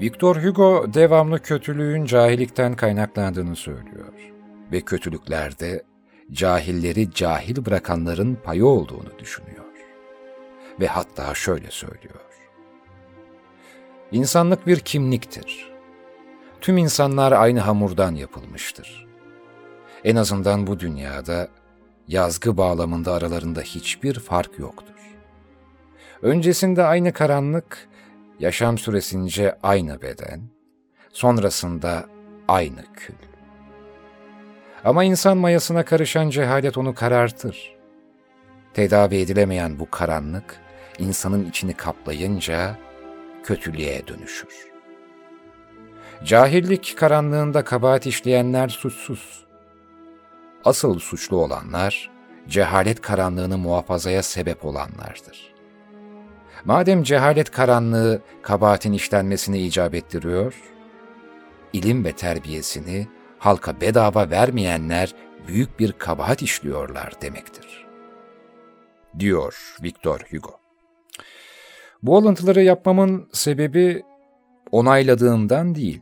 Victor 0.00 0.36
Hugo 0.36 0.94
devamlı 0.94 1.42
kötülüğün 1.42 2.04
cahillikten 2.04 2.76
kaynaklandığını 2.76 3.56
söylüyor. 3.56 4.33
Ve 4.74 4.80
kötülüklerde 4.80 5.82
cahilleri 6.32 7.10
cahil 7.12 7.64
bırakanların 7.66 8.34
payı 8.34 8.66
olduğunu 8.66 9.18
düşünüyor. 9.18 9.64
Ve 10.80 10.86
hatta 10.86 11.34
şöyle 11.34 11.70
söylüyor. 11.70 12.20
İnsanlık 14.12 14.66
bir 14.66 14.80
kimliktir. 14.80 15.72
Tüm 16.60 16.78
insanlar 16.78 17.32
aynı 17.32 17.60
hamurdan 17.60 18.14
yapılmıştır. 18.14 19.06
En 20.04 20.16
azından 20.16 20.66
bu 20.66 20.80
dünyada 20.80 21.48
yazgı 22.08 22.56
bağlamında 22.56 23.12
aralarında 23.12 23.60
hiçbir 23.60 24.14
fark 24.14 24.58
yoktur. 24.58 25.16
Öncesinde 26.22 26.84
aynı 26.84 27.12
karanlık, 27.12 27.88
yaşam 28.40 28.78
süresince 28.78 29.58
aynı 29.62 30.02
beden, 30.02 30.40
sonrasında 31.12 32.06
aynı 32.48 32.92
kül. 32.92 33.23
Ama 34.84 35.04
insan 35.04 35.36
mayasına 35.36 35.84
karışan 35.84 36.30
cehalet 36.30 36.78
onu 36.78 36.94
karartır. 36.94 37.74
Tedavi 38.74 39.16
edilemeyen 39.16 39.78
bu 39.78 39.90
karanlık, 39.90 40.56
insanın 40.98 41.44
içini 41.44 41.74
kaplayınca 41.74 42.76
kötülüğe 43.42 44.06
dönüşür. 44.06 44.74
Cahillik 46.24 46.94
karanlığında 46.96 47.64
kabahat 47.64 48.06
işleyenler 48.06 48.68
suçsuz. 48.68 49.44
Asıl 50.64 50.98
suçlu 50.98 51.36
olanlar, 51.36 52.10
cehalet 52.48 53.00
karanlığını 53.00 53.58
muhafazaya 53.58 54.22
sebep 54.22 54.64
olanlardır. 54.64 55.54
Madem 56.64 57.02
cehalet 57.02 57.50
karanlığı 57.50 58.20
kabahatin 58.42 58.92
işlenmesini 58.92 59.60
icap 59.60 59.94
ettiriyor, 59.94 60.54
ilim 61.72 62.04
ve 62.04 62.12
terbiyesini 62.12 63.08
halka 63.44 63.80
bedava 63.80 64.30
vermeyenler 64.30 65.14
büyük 65.48 65.78
bir 65.80 65.92
kabahat 65.92 66.42
işliyorlar 66.42 67.12
demektir. 67.22 67.86
Diyor 69.18 69.76
Victor 69.82 70.20
Hugo. 70.30 70.60
Bu 72.02 72.16
alıntıları 72.16 72.62
yapmamın 72.62 73.28
sebebi 73.32 74.02
onayladığımdan 74.70 75.74
değil. 75.74 76.00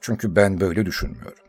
Çünkü 0.00 0.36
ben 0.36 0.60
böyle 0.60 0.86
düşünmüyorum. 0.86 1.44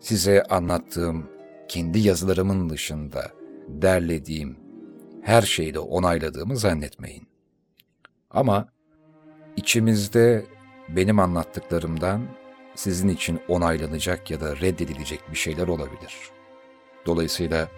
Size 0.00 0.42
anlattığım 0.42 1.30
kendi 1.68 1.98
yazılarımın 1.98 2.70
dışında 2.70 3.30
derlediğim 3.68 4.56
her 5.22 5.42
şeyi 5.42 5.74
de 5.74 5.78
onayladığımı 5.78 6.56
zannetmeyin. 6.56 7.28
Ama 8.30 8.68
içimizde 9.56 10.46
benim 10.88 11.18
anlattıklarımdan 11.18 12.39
sizin 12.80 13.08
için 13.08 13.40
onaylanacak 13.48 14.30
ya 14.30 14.40
da 14.40 14.56
reddedilecek 14.56 15.20
bir 15.30 15.36
şeyler 15.36 15.68
olabilir. 15.68 16.14
Dolayısıyla 17.06 17.68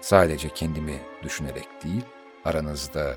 sadece 0.00 0.48
kendimi 0.48 0.98
düşünerek 1.22 1.68
değil, 1.84 2.02
aranızda 2.44 3.16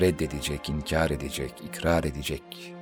reddedecek, 0.00 0.68
inkar 0.68 1.10
edecek, 1.10 1.52
ikrar 1.68 2.04
edecek 2.04 2.74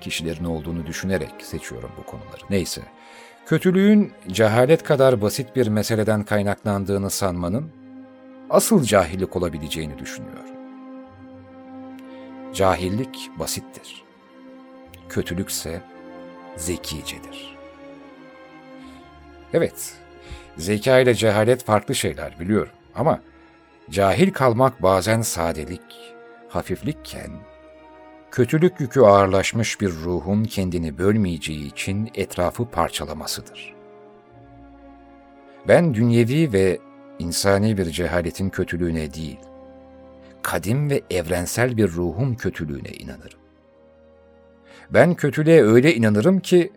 kişilerin 0.00 0.44
olduğunu 0.44 0.86
düşünerek 0.86 1.32
seçiyorum 1.42 1.90
bu 1.98 2.04
konuları. 2.04 2.42
Neyse, 2.50 2.82
kötülüğün 3.46 4.12
cehalet 4.28 4.82
kadar 4.82 5.22
basit 5.22 5.56
bir 5.56 5.66
meseleden 5.66 6.24
kaynaklandığını 6.24 7.10
sanmanın 7.10 7.72
asıl 8.50 8.82
cahillik 8.82 9.36
olabileceğini 9.36 9.98
düşünüyorum. 9.98 10.54
Cahillik 12.54 13.30
basittir. 13.38 14.04
Kötülükse 15.08 15.93
zekicedir. 16.56 17.56
Evet, 19.54 19.94
zeka 20.56 20.98
ile 20.98 21.14
cehalet 21.14 21.64
farklı 21.64 21.94
şeyler 21.94 22.40
biliyorum 22.40 22.72
ama 22.94 23.20
cahil 23.90 24.32
kalmak 24.32 24.82
bazen 24.82 25.22
sadelik, 25.22 26.14
hafiflikken, 26.48 27.30
kötülük 28.30 28.80
yükü 28.80 29.00
ağırlaşmış 29.00 29.80
bir 29.80 29.90
ruhun 29.90 30.44
kendini 30.44 30.98
bölmeyeceği 30.98 31.66
için 31.66 32.10
etrafı 32.14 32.70
parçalamasıdır. 32.70 33.74
Ben 35.68 35.94
dünyevi 35.94 36.52
ve 36.52 36.78
insani 37.18 37.78
bir 37.78 37.84
cehaletin 37.84 38.50
kötülüğüne 38.50 39.14
değil, 39.14 39.38
kadim 40.42 40.90
ve 40.90 41.02
evrensel 41.10 41.76
bir 41.76 41.88
ruhun 41.88 42.34
kötülüğüne 42.34 42.90
inanırım. 42.90 43.43
Ben 44.90 45.14
kötülüğe 45.14 45.62
öyle 45.62 45.94
inanırım 45.94 46.40
ki, 46.40 46.72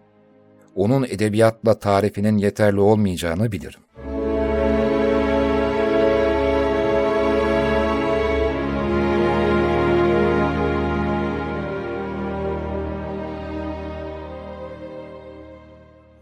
onun 0.75 1.03
edebiyatla 1.03 1.79
tarifinin 1.79 2.37
yeterli 2.37 2.79
olmayacağını 2.79 3.51
bilirim. 3.51 3.79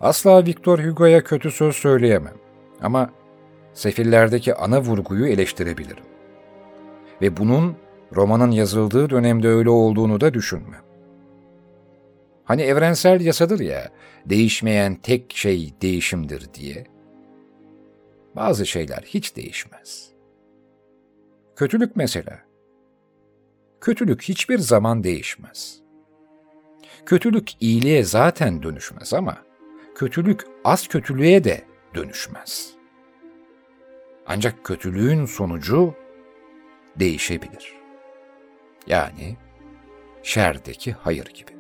Asla 0.02 0.46
Victor 0.46 0.80
Hugo'ya 0.80 1.24
kötü 1.24 1.52
söz 1.52 1.76
söyleyemem. 1.76 2.34
Ama 2.82 3.10
sefillerdeki 3.74 4.56
ana 4.56 4.82
vurguyu 4.82 5.28
eleştirebilirim. 5.28 6.04
Ve 7.22 7.38
bunun 7.38 7.76
romanın 8.16 8.52
yazıldığı 8.52 9.10
dönemde 9.10 9.48
öyle 9.48 9.70
olduğunu 9.70 10.22
da 10.22 10.34
düşünmem. 10.34 10.85
Hani 12.46 12.62
evrensel 12.62 13.22
yasadır 13.22 13.60
ya, 13.60 13.92
değişmeyen 14.26 14.96
tek 14.96 15.36
şey 15.36 15.74
değişimdir 15.82 16.54
diye. 16.54 16.84
Bazı 18.36 18.66
şeyler 18.66 19.04
hiç 19.06 19.36
değişmez. 19.36 20.10
Kötülük 21.56 21.96
mesela. 21.96 22.40
Kötülük 23.82 24.22
hiçbir 24.22 24.58
zaman 24.58 25.04
değişmez. 25.04 25.82
Kötülük 27.06 27.62
iyiliğe 27.62 28.04
zaten 28.04 28.64
dönüşmez 28.64 29.14
ama 29.14 29.38
kötülük 29.96 30.42
az 30.64 30.88
kötülüğe 30.88 31.44
de 31.44 31.62
dönüşmez. 31.96 32.72
Ancak 34.28 34.64
kötülüğün 34.64 35.26
sonucu 35.26 35.94
değişebilir. 36.96 37.74
Yani 38.88 39.38
şerdeki 40.24 40.92
hayır 40.92 41.26
gibi. 41.26 41.55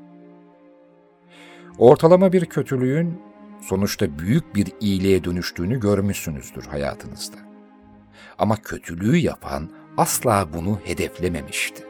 Ortalama 1.78 2.34
bir 2.34 2.45
kötülüğün 2.45 3.21
sonuçta 3.61 4.19
büyük 4.19 4.55
bir 4.55 4.67
iyiliğe 4.80 5.23
dönüştüğünü 5.23 5.80
görmüşsünüzdür 5.80 6.65
hayatınızda. 6.65 7.38
Ama 8.38 8.61
kötülüğü 8.61 9.17
yapan 9.17 9.69
asla 9.97 10.53
bunu 10.53 10.80
hedeflememişti. 10.84 11.84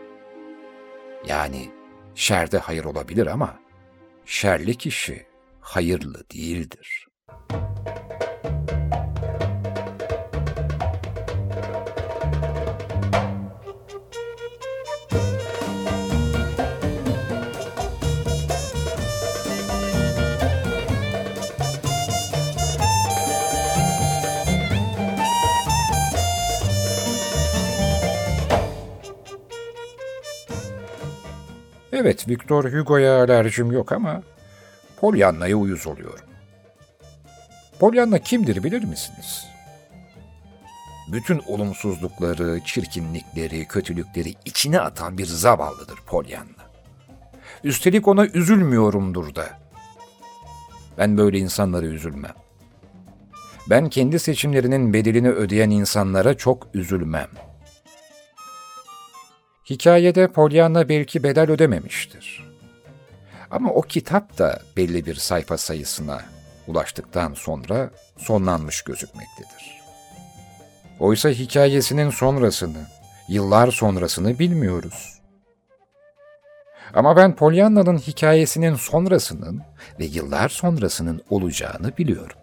Yani 1.28 1.70
şerde 2.16 2.58
hayır 2.58 2.86
olabilir 2.86 3.28
ama 3.28 3.60
şerli 4.26 4.76
kişi 4.76 5.26
hayırlı 5.62 6.24
değildir. 6.34 7.08
Evet, 31.98 32.30
Victor 32.30 32.74
Hugo'ya 32.74 33.24
alerjim 33.24 33.72
yok 33.72 33.92
ama 33.92 34.24
Pollyanna'ya 35.00 35.56
uyuz 35.56 35.88
oluyorum. 35.88 36.26
Pollyanna 37.80 38.20
kimdir 38.20 38.64
bilir 38.64 38.84
misiniz? 38.84 39.46
Bütün 41.12 41.42
olumsuzlukları, 41.48 42.60
çirkinlikleri, 42.66 43.68
kötülükleri 43.68 44.34
içine 44.46 44.80
atan 44.80 45.18
bir 45.18 45.26
zavallıdır 45.26 46.00
Pollyanna. 46.06 46.66
Üstelik 47.64 48.08
ona 48.08 48.26
üzülmüyorumdur 48.26 49.36
da. 49.36 49.46
Ben 50.98 51.18
böyle 51.18 51.40
insanlara 51.40 51.86
üzülmem. 51.86 52.34
Ben 53.70 53.90
kendi 53.90 54.20
seçimlerinin 54.20 54.94
bedelini 54.94 55.30
ödeyen 55.30 55.70
insanlara 55.70 56.38
çok 56.38 56.68
üzülmem. 56.74 57.30
Hikayede 59.70 60.28
Pollyanna 60.28 60.90
belki 60.90 61.24
bedel 61.24 61.52
ödememiştir. 61.52 62.46
Ama 63.52 63.72
o 63.72 63.82
kitap 63.82 64.38
da 64.38 64.60
belli 64.78 65.06
bir 65.06 65.16
sayfa 65.16 65.58
sayısına 65.58 66.22
ulaştıktan 66.68 67.34
sonra 67.34 67.90
sonlanmış 68.18 68.82
gözükmektedir. 68.82 69.82
Oysa 71.00 71.30
hikayesinin 71.30 72.10
sonrasını, 72.10 72.88
yıllar 73.28 73.72
sonrasını 73.72 74.40
bilmiyoruz. 74.40 75.22
Ama 76.94 77.18
ben 77.18 77.36
Pollyanna'nın 77.36 77.98
hikayesinin 77.98 78.76
sonrasının 78.76 79.62
ve 80.00 80.06
yıllar 80.06 80.50
sonrasının 80.50 81.22
olacağını 81.30 81.98
biliyorum. 81.98 82.38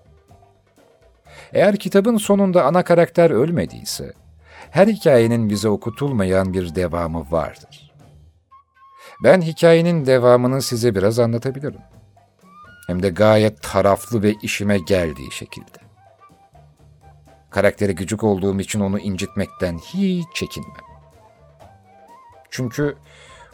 Eğer 1.53 1.77
kitabın 1.77 2.17
sonunda 2.17 2.65
ana 2.65 2.85
karakter 2.85 3.31
ölmediyse, 3.31 4.13
her 4.71 4.87
hikayenin 4.87 5.51
bize 5.51 5.69
okutulmayan 5.69 6.53
bir 6.53 6.75
devamı 6.75 7.27
vardır. 7.31 7.93
Ben 9.25 9.41
hikayenin 9.41 10.07
devamını 10.07 10.63
size 10.63 10.95
biraz 10.95 11.19
anlatabilirim. 11.19 11.81
Hem 12.87 13.03
de 13.03 13.09
gayet 13.09 13.63
taraflı 13.63 14.23
ve 14.23 14.35
işime 14.43 14.79
geldiği 14.79 15.33
şekilde. 15.33 15.79
Karakteri 17.51 17.95
gıcık 17.95 18.25
olduğum 18.25 18.61
için 18.61 18.81
onu 18.81 18.99
incitmekten 18.99 19.79
hiç 19.79 20.27
çekinmem. 20.35 20.85
Çünkü 22.51 22.97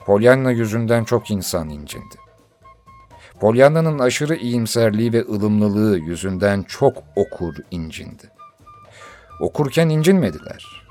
Pollyanna 0.07 0.51
yüzünden 0.51 1.05
çok 1.05 1.31
insan 1.31 1.69
incindi. 1.69 2.15
Pollyanna'nın 3.41 3.99
aşırı 3.99 4.37
iyimserliği 4.37 5.13
ve 5.13 5.25
ılımlılığı 5.25 5.99
yüzünden 5.99 6.63
çok 6.63 7.03
okur 7.17 7.55
incindi. 7.71 8.31
Okurken 9.41 9.89
incinmediler. 9.89 10.88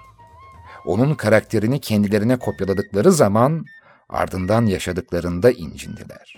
Onun 0.88 1.16
karakterini 1.16 1.82
kendilerine 1.82 2.40
kopyaladıkları 2.40 3.12
zaman 3.12 3.66
ardından 4.10 4.66
yaşadıklarında 4.66 5.52
incindiler. 5.52 6.36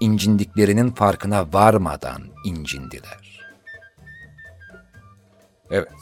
İncindiklerinin 0.00 0.90
farkına 0.90 1.52
varmadan 1.52 2.22
incindiler. 2.44 3.40
Evet. 5.70 5.92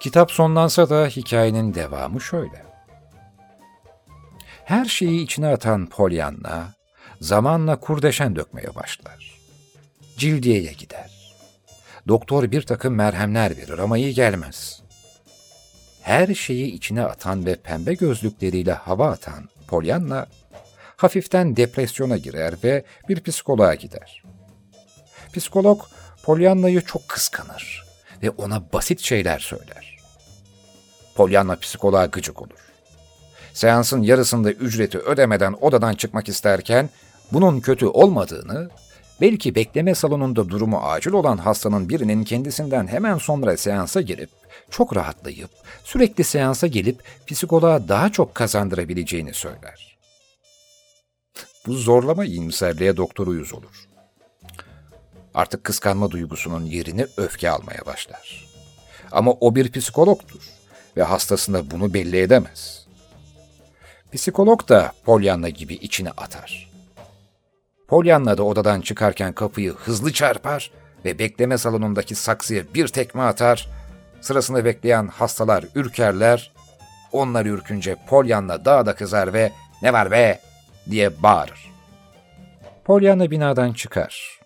Kitap 0.00 0.30
sonlansa 0.30 0.90
da 0.90 1.06
hikayenin 1.06 1.74
devamı 1.74 2.20
şöyle. 2.20 2.64
Her 4.64 4.84
şeyi 4.84 5.22
içine 5.22 5.48
atan 5.48 5.86
Pollyanna, 5.86 6.74
zamanla 7.20 7.80
kurdeşen 7.80 8.36
dökmeye 8.36 8.74
başlar. 8.74 9.40
Cildiyeye 10.16 10.72
gider. 10.72 11.34
Doktor 12.08 12.50
bir 12.50 12.62
takım 12.62 12.94
merhemler 12.94 13.56
verir 13.56 13.78
ama 13.78 13.98
iyi 13.98 14.14
gelmez. 14.14 14.82
Her 16.02 16.34
şeyi 16.34 16.72
içine 16.72 17.02
atan 17.02 17.46
ve 17.46 17.56
pembe 17.56 17.94
gözlükleriyle 17.94 18.72
hava 18.72 19.10
atan 19.10 19.48
Pollyanna, 19.68 20.26
hafiften 20.96 21.56
depresyona 21.56 22.16
girer 22.16 22.54
ve 22.64 22.84
bir 23.08 23.20
psikoloğa 23.20 23.74
gider. 23.74 24.22
Psikolog, 25.32 25.82
Pollyanna'yı 26.22 26.80
çok 26.80 27.08
kıskanır 27.08 27.84
ve 28.22 28.30
ona 28.30 28.72
basit 28.72 29.00
şeyler 29.00 29.38
söyler. 29.38 29.96
Pollyanna 31.14 31.56
psikoloğa 31.56 32.06
gıcık 32.06 32.42
olur. 32.42 32.58
Seansın 33.52 34.02
yarısında 34.02 34.52
ücreti 34.52 34.98
ödemeden 34.98 35.52
odadan 35.60 35.94
çıkmak 35.94 36.28
isterken 36.28 36.90
bunun 37.32 37.60
kötü 37.60 37.86
olmadığını, 37.86 38.70
belki 39.20 39.54
bekleme 39.54 39.94
salonunda 39.94 40.48
durumu 40.48 40.78
acil 40.78 41.12
olan 41.12 41.36
hastanın 41.36 41.88
birinin 41.88 42.24
kendisinden 42.24 42.86
hemen 42.86 43.18
sonra 43.18 43.56
seansa 43.56 44.00
girip, 44.00 44.30
çok 44.70 44.96
rahatlayıp, 44.96 45.50
sürekli 45.84 46.24
seansa 46.24 46.66
gelip 46.66 47.02
psikoloğa 47.26 47.88
daha 47.88 48.12
çok 48.12 48.34
kazandırabileceğini 48.34 49.34
söyler. 49.34 49.98
Bu 51.66 51.72
zorlama 51.74 52.24
iyimserliğe 52.24 52.96
doktor 52.96 53.26
uyuz 53.26 53.54
olur. 53.54 53.88
Artık 55.34 55.64
kıskanma 55.64 56.10
duygusunun 56.10 56.64
yerini 56.64 57.06
öfke 57.16 57.50
almaya 57.50 57.86
başlar. 57.86 58.46
Ama 59.12 59.32
o 59.40 59.54
bir 59.54 59.72
psikologtur 59.72 60.40
ve 60.96 61.02
hastasına 61.02 61.70
bunu 61.70 61.94
belli 61.94 62.20
edemez. 62.20 62.86
Psikolog 64.12 64.68
da 64.68 64.92
Pollyanna 65.04 65.48
gibi 65.48 65.74
içine 65.74 66.10
atar. 66.10 66.70
Pollyanna 67.88 68.38
da 68.38 68.42
odadan 68.42 68.80
çıkarken 68.80 69.32
kapıyı 69.32 69.72
hızlı 69.72 70.12
çarpar 70.12 70.70
ve 71.04 71.18
bekleme 71.18 71.58
salonundaki 71.58 72.14
saksıya 72.14 72.74
bir 72.74 72.88
tekme 72.88 73.22
atar. 73.22 73.68
Sırasında 74.20 74.64
bekleyen 74.64 75.06
hastalar 75.06 75.64
ürkerler. 75.74 76.52
Onlar 77.12 77.46
ürkünce 77.46 77.96
Pollyanna 78.08 78.64
daha 78.64 78.86
da 78.86 78.94
kızar 78.94 79.32
ve 79.32 79.52
''Ne 79.82 79.92
var 79.92 80.10
be?'' 80.10 80.40
diye 80.90 81.22
bağırır. 81.22 81.70
Pollyanna 82.84 83.30
binadan 83.30 83.72
çıkar. 83.72 84.40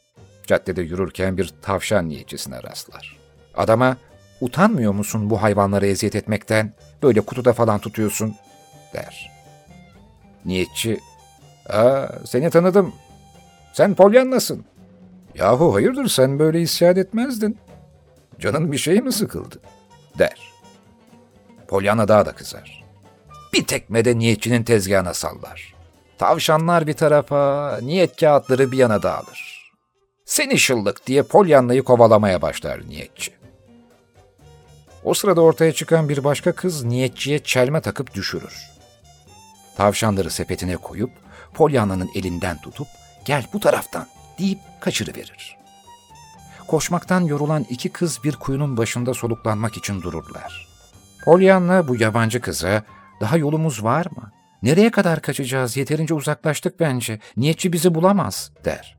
Caddede 0.47 0.83
yürürken 0.83 1.37
bir 1.37 1.55
tavşan 1.63 2.09
niyetçisine 2.09 2.63
rastlar. 2.63 3.17
Adama 3.57 3.97
''Utanmıyor 4.41 4.93
musun 4.93 5.31
bu 5.31 5.43
hayvanlara 5.43 5.87
eziyet 5.87 6.15
etmekten? 6.15 6.73
Böyle 7.03 7.21
kutuda 7.21 7.53
falan 7.53 7.79
tutuyorsun.'' 7.81 8.35
der. 8.95 9.33
Niyetçi 10.45 11.01
''Aa 11.69 12.07
seni 12.25 12.51
tanıdım. 12.51 12.95
Sen 13.73 13.95
Pollyanna'sın. 13.95 14.65
Yahu 15.35 15.75
hayırdır 15.75 16.09
sen 16.09 16.39
böyle 16.39 16.61
isyan 16.61 16.97
etmezdin. 16.97 17.59
Canın 18.41 18.73
bir 18.73 18.79
şey 18.79 19.01
mi 19.01 19.13
sıkıldı? 19.13 19.61
der. 20.19 20.53
Pollyanna 21.69 22.09
daha 22.09 22.27
da 22.27 22.33
kızar. 22.33 22.85
Bir 23.53 23.65
tekmede 23.65 24.19
niyetçinin 24.19 24.63
tezgahına 24.65 25.15
sallar. 25.15 25.75
Tavşanlar 26.19 26.87
bir 26.87 26.93
tarafa, 26.93 27.79
niyet 27.83 28.21
kağıtları 28.21 28.73
bir 28.73 28.79
yana 28.79 29.03
dağılır. 29.03 29.71
Seni 30.25 30.59
şıllık 30.59 31.07
diye 31.07 31.23
Pollyanna'yı 31.23 31.83
kovalamaya 31.83 32.43
başlar 32.43 32.89
niyetçi. 32.89 33.33
O 35.05 35.15
sırada 35.15 35.41
ortaya 35.41 35.73
çıkan 35.73 36.09
bir 36.09 36.25
başka 36.25 36.53
kız 36.53 36.85
niyetçiye 36.85 37.39
çelme 37.39 37.81
takıp 37.81 38.15
düşürür. 38.15 38.71
Tavşanları 39.77 40.31
sepetine 40.31 40.77
koyup 40.77 41.11
Pollyanna'nın 41.55 42.11
elinden 42.15 42.61
tutup 42.61 42.87
gel 43.25 43.47
bu 43.53 43.61
taraftan 43.61 44.07
deyip 44.39 44.59
kaçırıverir. 44.81 45.64
Koşmaktan 46.67 47.21
yorulan 47.21 47.67
iki 47.71 47.89
kız 47.89 48.25
bir 48.25 48.37
kuyunun 48.37 48.77
başında 48.77 49.15
soluklanmak 49.15 49.77
için 49.77 50.03
dururlar. 50.03 50.69
Pollyanna 51.25 51.89
bu 51.89 51.97
yabancı 51.97 52.41
kıza 52.41 52.83
daha 53.21 53.37
yolumuz 53.37 53.85
var 53.85 54.07
mı? 54.17 54.33
Nereye 54.63 54.91
kadar 54.91 55.23
kaçacağız? 55.23 55.77
Yeterince 55.77 56.15
uzaklaştık 56.15 56.81
bence. 56.81 57.21
Niyetçi 57.37 57.73
bizi 57.73 57.95
bulamaz 57.95 58.51
der. 58.65 58.97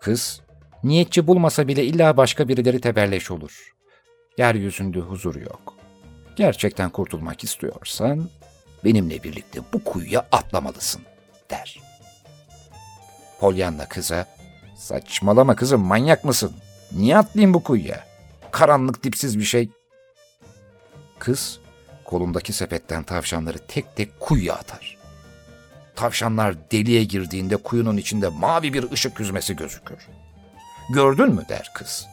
Kız, 0.00 0.40
niyetçi 0.84 1.26
bulmasa 1.26 1.68
bile 1.68 1.84
illa 1.84 2.16
başka 2.16 2.48
birileri 2.48 2.80
tebelleş 2.80 3.30
olur. 3.30 3.72
Yeryüzünde 4.38 4.98
huzur 4.98 5.36
yok. 5.36 5.74
Gerçekten 6.36 6.90
kurtulmak 6.90 7.44
istiyorsan 7.44 8.28
benimle 8.84 9.22
birlikte 9.22 9.60
bu 9.72 9.84
kuyuya 9.84 10.26
atlamalısın 10.32 11.02
der. 11.50 11.80
Pollyanna 13.40 13.88
kıza, 13.88 14.26
saçmalama 14.78 15.56
kızım 15.56 15.80
manyak 15.80 16.24
mısın? 16.24 16.52
Niye 16.92 17.16
atlayayım 17.18 17.54
bu 17.54 17.62
kuyuya? 17.62 18.04
Karanlık 18.50 19.04
dipsiz 19.04 19.38
bir 19.38 19.44
şey. 19.44 19.70
Kız 21.18 21.60
kolundaki 22.04 22.52
sepetten 22.52 23.02
tavşanları 23.02 23.58
tek 23.58 23.96
tek 23.96 24.20
kuyuya 24.20 24.54
atar. 24.54 24.98
Tavşanlar 25.96 26.70
deliğe 26.70 27.04
girdiğinde 27.04 27.56
kuyunun 27.56 27.96
içinde 27.96 28.28
mavi 28.28 28.72
bir 28.72 28.90
ışık 28.90 29.20
yüzmesi 29.20 29.56
gözükür. 29.56 30.08
Gördün 30.90 31.34
mü 31.34 31.44
der 31.48 31.70
kız. 31.74 32.06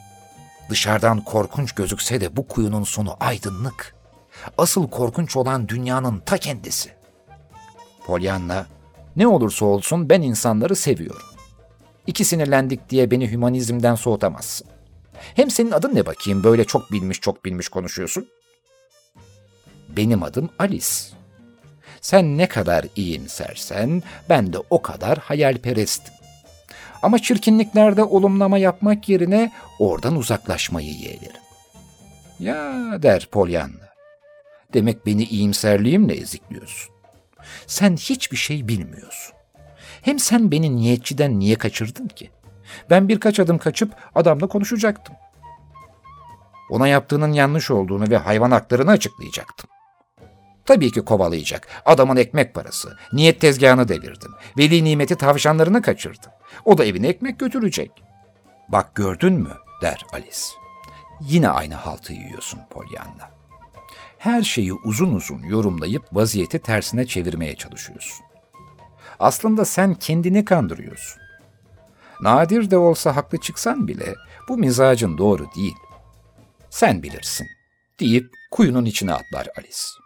Dışarıdan 0.70 1.22
korkunç 1.22 1.72
gözükse 1.72 2.22
de 2.22 2.36
bu 2.36 2.48
kuyunun 2.48 2.84
sonu 2.84 3.18
aydınlık. 3.20 3.96
Asıl 4.58 4.90
korkunç 4.90 5.36
olan 5.36 5.68
dünyanın 5.68 6.20
ta 6.20 6.38
kendisi. 6.38 6.90
Pollyanna, 8.06 8.66
ne 9.16 9.28
olursa 9.28 9.66
olsun 9.66 10.10
ben 10.10 10.22
insanları 10.22 10.76
seviyorum. 10.76 11.35
İki 12.08 12.26
sinirlendik 12.26 12.90
diye 12.90 13.12
beni 13.12 13.32
hümanizmden 13.32 13.96
soğutamazsın. 13.96 14.68
Hem 15.36 15.52
senin 15.52 15.72
adın 15.72 15.96
ne 15.96 16.06
bakayım 16.06 16.44
böyle 16.44 16.64
çok 16.64 16.92
bilmiş 16.92 17.22
çok 17.22 17.46
bilmiş 17.46 17.70
konuşuyorsun? 17.70 18.28
Benim 19.90 20.24
adım 20.24 20.50
Alice. 20.60 20.88
Sen 22.02 22.38
ne 22.38 22.48
kadar 22.48 22.86
iyimsersen 22.96 24.04
ben 24.30 24.54
de 24.54 24.58
o 24.70 24.82
kadar 24.82 25.18
hayalperestim. 25.18 26.14
Ama 27.02 27.20
çirkinliklerde 27.20 28.04
olumlama 28.04 28.58
yapmak 28.58 29.10
yerine 29.10 29.52
oradan 29.80 30.16
uzaklaşmayı 30.16 30.92
yeğlerim. 30.92 31.42
Ya 32.40 32.74
der 33.04 33.28
Pollyanna. 33.32 33.86
Demek 34.74 35.06
beni 35.06 35.24
iyimserliğimle 35.24 36.14
ezikliyorsun. 36.14 36.96
Sen 37.68 37.96
hiçbir 37.96 38.38
şey 38.38 38.68
bilmiyorsun. 38.68 39.35
Hem 40.06 40.20
sen 40.20 40.52
beni 40.52 40.76
niyetçiden 40.76 41.40
niye 41.40 41.56
kaçırdın 41.56 42.08
ki? 42.08 42.32
Ben 42.90 43.08
birkaç 43.08 43.40
adım 43.40 43.58
kaçıp 43.58 43.96
adamla 44.16 44.48
konuşacaktım. 44.48 45.16
Ona 46.70 46.88
yaptığının 46.88 47.34
yanlış 47.34 47.72
olduğunu 47.72 48.10
ve 48.10 48.18
hayvan 48.18 48.52
haklarını 48.52 48.92
açıklayacaktım. 48.92 49.70
Tabii 50.66 50.92
ki 50.92 51.02
kovalayacak. 51.02 51.68
Adamın 51.86 52.18
ekmek 52.18 52.54
parası. 52.54 52.98
Niyet 53.14 53.42
tezgahını 53.42 53.88
devirdim. 53.88 54.32
Veli 54.58 54.84
nimeti 54.84 55.16
tavşanlarını 55.16 55.82
kaçırdım. 55.82 56.32
O 56.66 56.78
da 56.78 56.86
evine 56.86 57.08
ekmek 57.08 57.40
götürecek. 57.40 57.92
Bak 58.70 58.96
gördün 58.96 59.34
mü 59.34 59.54
der 59.82 60.06
Alice. 60.14 60.40
Yine 61.22 61.50
aynı 61.50 61.76
haltı 61.76 62.14
yiyorsun 62.14 62.60
Pollyanna. 62.70 63.32
Her 64.18 64.42
şeyi 64.42 64.74
uzun 64.74 65.16
uzun 65.16 65.40
yorumlayıp 65.40 66.04
vaziyeti 66.12 66.60
tersine 66.60 67.08
çevirmeye 67.08 67.56
çalışıyorsun. 67.56 68.25
Aslında 69.20 69.66
sen 69.66 69.94
kendini 69.94 70.46
kandırıyorsun. 70.46 71.22
Nadir 72.22 72.72
de 72.72 72.78
olsa 72.78 73.16
haklı 73.16 73.38
çıksan 73.38 73.88
bile 73.88 74.16
bu 74.50 74.58
mizacın 74.58 75.18
doğru 75.18 75.46
değil. 75.56 75.76
Sen 76.70 77.04
bilirsin 77.04 77.48
deyip 78.00 78.30
kuyunun 78.52 78.86
içine 78.86 79.14
atlar 79.14 79.48
Alice. 79.58 80.06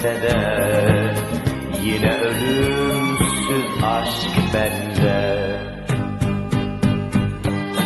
Bitse 0.00 0.22
de 0.22 1.14
Yine 1.82 2.18
ölümsüz 2.20 3.84
aşk 3.84 4.54
bende. 4.54 5.60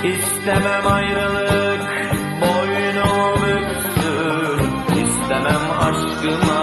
İstemem 0.05 0.87
ayrılık 0.87 1.83
boynu 2.41 3.35
büksün 3.37 4.61
İstemem 5.05 5.65
aşkıma 5.81 6.54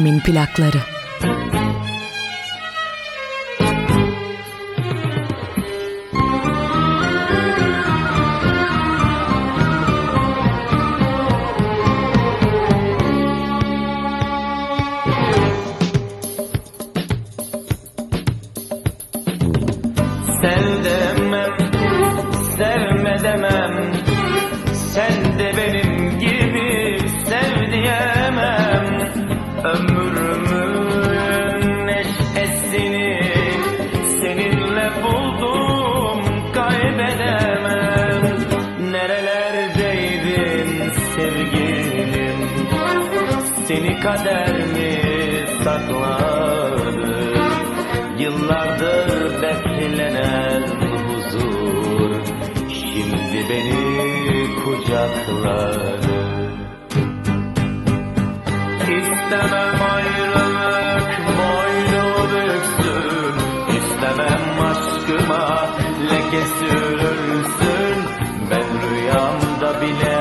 Annemin 0.00 0.20
plakları. 0.20 0.78
Sev 20.42 21.59
kader 44.02 44.56
mi 44.58 45.00
sakladı 45.64 47.34
Yıllardır 48.18 49.42
beklenen 49.42 50.62
huzur 50.62 52.10
Şimdi 52.68 53.46
beni 53.50 54.54
kucakladı. 54.64 56.20
İstemem 58.82 59.82
ayrılık 59.92 61.10
boynu 61.38 62.04
büksün. 62.32 63.34
İstemem 63.78 64.44
aşkıma 64.70 65.68
leke 66.10 66.44
sürülsün. 66.58 67.98
Ben 68.50 68.90
rüyamda 68.90 69.80
bile 69.80 70.20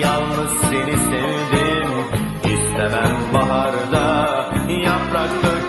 yalnız 0.00 0.52
seni 0.70 0.96
sevdim 0.96 1.59
Allah 5.20 5.59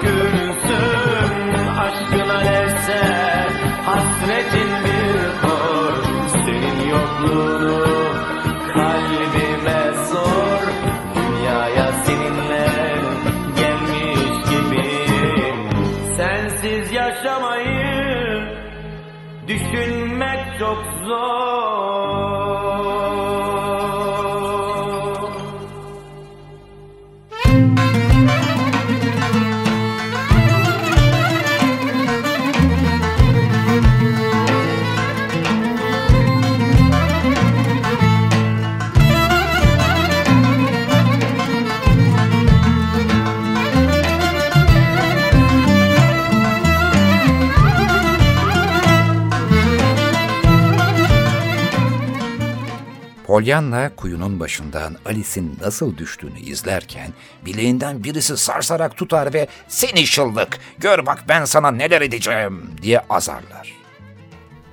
Pollyanna 53.42 53.96
kuyunun 53.96 54.40
başından 54.40 54.96
Alice'in 55.06 55.58
nasıl 55.62 55.98
düştüğünü 55.98 56.40
izlerken 56.40 57.14
bileğinden 57.46 58.04
birisi 58.04 58.38
sarsarak 58.38 58.98
tutar 58.98 59.34
ve 59.34 59.48
''Seni 59.68 60.08
şıllık, 60.08 60.60
gör 60.78 61.06
bak 61.06 61.24
ben 61.28 61.46
sana 61.46 61.72
neler 61.72 62.02
edeceğim'' 62.02 62.72
diye 62.82 63.00
azarlar. 63.00 63.74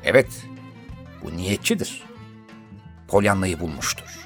Evet, 0.04 0.26
bu 1.24 1.36
niyetçidir. 1.36 2.02
Pollyanna'yı 3.08 3.60
bulmuştur. 3.60 4.18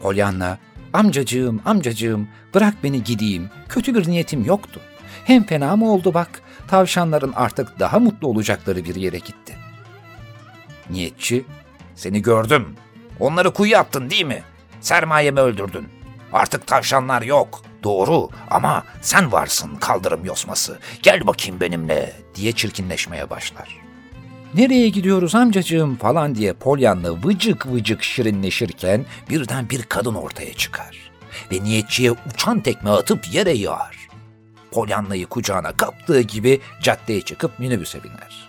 Pollyanna, 0.00 0.58
''Amcacığım, 0.92 1.60
amcacığım, 1.64 2.28
bırak 2.54 2.74
beni 2.84 3.04
gideyim, 3.04 3.50
kötü 3.68 3.94
bir 3.94 4.08
niyetim 4.08 4.44
yoktu. 4.44 4.80
Hem 5.24 5.44
fena 5.44 5.76
mı 5.76 5.92
oldu 5.92 6.14
bak, 6.14 6.42
tavşanların 6.68 7.32
artık 7.36 7.78
daha 7.78 7.98
mutlu 7.98 8.28
olacakları 8.28 8.84
bir 8.84 8.94
yere 8.94 9.18
gitti.'' 9.18 9.56
Niyetçi, 10.90 11.44
''Seni 11.94 12.22
gördüm, 12.22 12.76
Onları 13.20 13.52
kuyuya 13.52 13.80
attın 13.80 14.10
değil 14.10 14.24
mi? 14.24 14.42
Sermayemi 14.80 15.40
öldürdün. 15.40 15.88
Artık 16.32 16.66
tavşanlar 16.66 17.22
yok. 17.22 17.62
Doğru 17.82 18.28
ama 18.50 18.84
sen 19.00 19.32
varsın 19.32 19.76
kaldırım 19.76 20.24
yosması. 20.24 20.78
Gel 21.02 21.26
bakayım 21.26 21.60
benimle 21.60 22.12
diye 22.34 22.52
çirkinleşmeye 22.52 23.30
başlar. 23.30 23.78
Nereye 24.54 24.88
gidiyoruz 24.88 25.34
amcacığım 25.34 25.96
falan 25.96 26.34
diye 26.34 26.52
Polyanlı 26.52 27.24
vıcık 27.24 27.66
vıcık 27.66 28.02
şirinleşirken 28.02 29.06
birden 29.30 29.70
bir 29.70 29.82
kadın 29.82 30.14
ortaya 30.14 30.54
çıkar. 30.54 31.10
Ve 31.52 31.62
niyetçiye 31.64 32.10
uçan 32.10 32.60
tekme 32.60 32.90
atıp 32.90 33.34
yere 33.34 33.52
yağar. 33.52 33.96
Polyanla'yı 34.72 35.26
kucağına 35.26 35.72
kaptığı 35.72 36.20
gibi 36.20 36.60
caddeye 36.82 37.20
çıkıp 37.20 37.58
minibüse 37.58 38.04
biner. 38.04 38.48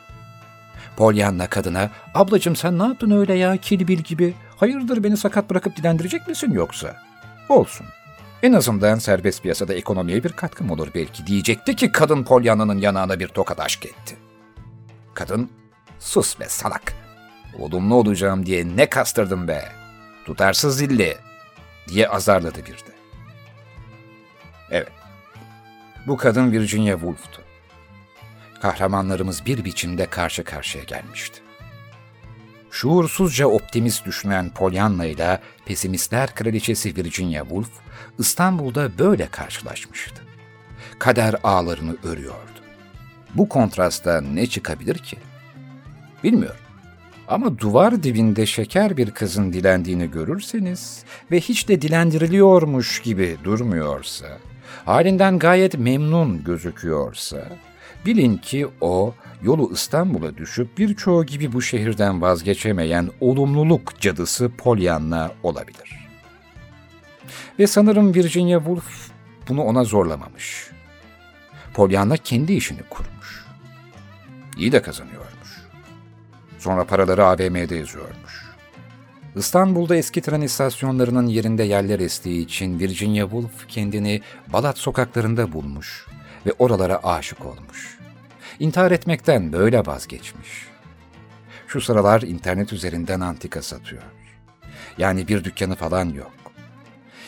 Pollyanna 0.98 1.48
kadına, 1.48 1.90
ablacığım 2.14 2.56
sen 2.56 2.80
ne 2.80 2.84
yaptın 2.84 3.12
öyle 3.12 3.34
ya 3.34 3.58
kilbil 3.58 4.00
gibi? 4.00 4.34
Hayırdır 4.64 5.04
beni 5.04 5.18
sakat 5.18 5.50
bırakıp 5.50 5.76
dilendirecek 5.76 6.28
misin 6.28 6.52
yoksa? 6.52 6.98
Olsun. 7.50 7.88
En 8.44 8.54
azından 8.54 9.00
serbest 9.00 9.44
piyasada 9.44 9.74
ekonomiye 9.74 10.24
bir 10.24 10.32
katkım 10.32 10.72
olur 10.72 10.88
belki 10.96 11.28
diyecekti 11.28 11.76
ki 11.76 11.92
kadın 11.92 12.24
Pollyanna'nın 12.24 12.78
yanağına 12.78 13.20
bir 13.20 13.28
tokat 13.28 13.60
aşk 13.60 13.86
etti. 13.86 14.18
Kadın, 15.14 15.50
sus 16.00 16.40
be 16.40 16.46
salak. 16.50 16.94
Olumlu 17.60 17.96
olacağım 17.96 18.46
diye 18.46 18.78
ne 18.78 18.90
kastırdım 18.90 19.48
be. 19.48 19.66
Tutarsız 20.26 20.78
zilli 20.78 21.18
diye 21.88 22.10
azarladı 22.10 22.60
bir 22.66 22.78
de. 22.78 22.94
Evet, 24.72 24.92
bu 26.08 26.18
kadın 26.18 26.52
Virginia 26.52 26.94
Woolf'tu 26.94 27.42
kahramanlarımız 28.62 29.46
bir 29.46 29.66
biçimde 29.66 30.06
karşı 30.06 30.44
karşıya 30.44 30.84
gelmişti. 30.84 31.43
Şuursuzca 32.74 33.48
optimist 33.48 34.06
düşünen 34.06 34.50
Pollyanna 34.50 35.06
ile 35.06 35.40
pesimistler 35.66 36.36
kraliçesi 36.36 36.96
Virginia 36.96 37.44
Woolf 37.44 37.70
İstanbul'da 38.20 38.98
böyle 38.98 39.28
karşılaşmıştı. 39.28 40.24
Kader 41.00 41.36
ağlarını 41.44 41.96
örüyordu. 42.04 42.60
Bu 43.36 43.50
kontrasta 43.50 44.22
ne 44.22 44.48
çıkabilir 44.48 44.98
ki? 44.98 45.18
Bilmiyorum. 46.24 46.60
Ama 47.28 47.60
duvar 47.60 48.04
dibinde 48.04 48.46
şeker 48.46 48.98
bir 48.98 49.12
kızın 49.12 49.54
dilendiğini 49.54 50.12
görürseniz 50.12 51.04
ve 51.32 51.40
hiç 51.40 51.68
de 51.68 51.82
dilendiriliyormuş 51.82 53.02
gibi 53.02 53.38
durmuyorsa, 53.44 54.28
halinden 54.86 55.40
gayet 55.40 55.78
memnun 55.78 56.44
gözüküyorsa, 56.44 57.50
bilin 58.06 58.38
ki 58.38 58.68
o 58.82 59.14
yolu 59.44 59.70
İstanbul'a 59.74 60.38
düşüp 60.38 60.78
birçoğu 60.78 61.26
gibi 61.26 61.54
bu 61.54 61.62
şehirden 61.62 62.22
vazgeçemeyen 62.22 63.10
olumluluk 63.22 64.00
cadısı 64.00 64.52
Pollyanna 64.58 65.32
olabilir. 65.44 66.08
Ve 67.60 67.68
sanırım 67.68 68.16
Virginia 68.16 68.60
Woolf 68.60 69.12
bunu 69.50 69.64
ona 69.64 69.84
zorlamamış. 69.84 70.68
Pollyanna 71.74 72.18
kendi 72.18 72.54
işini 72.54 72.84
kurmuş. 72.90 73.46
İyi 74.58 74.72
de 74.72 74.82
kazanıyormuş. 74.82 75.64
Sonra 76.60 76.84
paraları 76.84 77.26
AVM'de 77.26 77.76
yazıyormuş. 77.76 78.44
İstanbul'da 79.36 79.96
eski 79.96 80.22
tren 80.22 80.42
istasyonlarının 80.42 81.28
yerinde 81.28 81.64
yerler 81.64 82.00
estiği 82.00 82.46
için 82.46 82.80
Virginia 82.80 83.24
Woolf 83.24 83.68
kendini 83.68 84.22
Balat 84.54 84.78
sokaklarında 84.78 85.52
bulmuş 85.52 86.08
ve 86.46 86.52
oralara 86.60 87.00
aşık 87.04 87.46
olmuş. 87.46 88.03
İntihar 88.60 88.92
etmekten 88.92 89.54
böyle 89.54 89.86
vazgeçmiş. 89.86 90.68
Şu 91.68 91.82
sıralar 91.82 92.22
internet 92.22 92.74
üzerinden 92.74 93.20
antika 93.20 93.62
satıyor. 93.62 94.04
Yani 94.98 95.28
bir 95.28 95.44
dükkanı 95.44 95.76
falan 95.76 96.06
yok. 96.10 96.32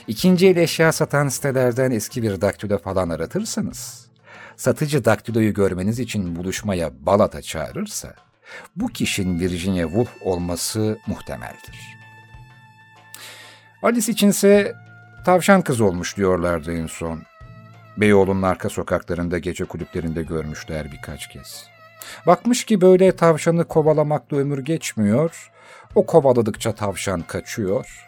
İkinci 0.07 0.47
el 0.47 0.55
eşya 0.55 0.91
satan 0.91 1.27
sitelerden 1.27 1.91
eski 1.91 2.23
bir 2.23 2.41
daktilo 2.41 2.77
falan 2.77 3.09
aratırsanız, 3.09 4.07
satıcı 4.55 5.05
daktiloyu 5.05 5.53
görmeniz 5.53 5.99
için 5.99 6.35
buluşmaya 6.35 6.91
Balat'a 7.05 7.41
çağırırsa, 7.41 8.13
bu 8.75 8.87
kişinin 8.87 9.39
Virginia 9.39 9.87
Woolf 9.87 10.09
olması 10.21 10.97
muhtemeldir. 11.07 11.79
Alice 13.81 14.11
içinse 14.11 14.75
tavşan 15.25 15.61
kız 15.61 15.81
olmuş 15.81 16.17
diyorlardı 16.17 16.73
en 16.73 16.87
son. 16.87 17.23
Beyoğlu'nun 17.97 18.41
arka 18.41 18.69
sokaklarında 18.69 19.37
gece 19.37 19.65
kulüplerinde 19.65 20.23
görmüşler 20.23 20.91
birkaç 20.91 21.29
kez. 21.29 21.67
Bakmış 22.27 22.63
ki 22.63 22.81
böyle 22.81 23.15
tavşanı 23.15 23.67
kovalamakla 23.67 24.37
ömür 24.37 24.59
geçmiyor, 24.59 25.51
o 25.95 26.05
kovaladıkça 26.05 26.75
tavşan 26.75 27.21
kaçıyor. 27.21 28.05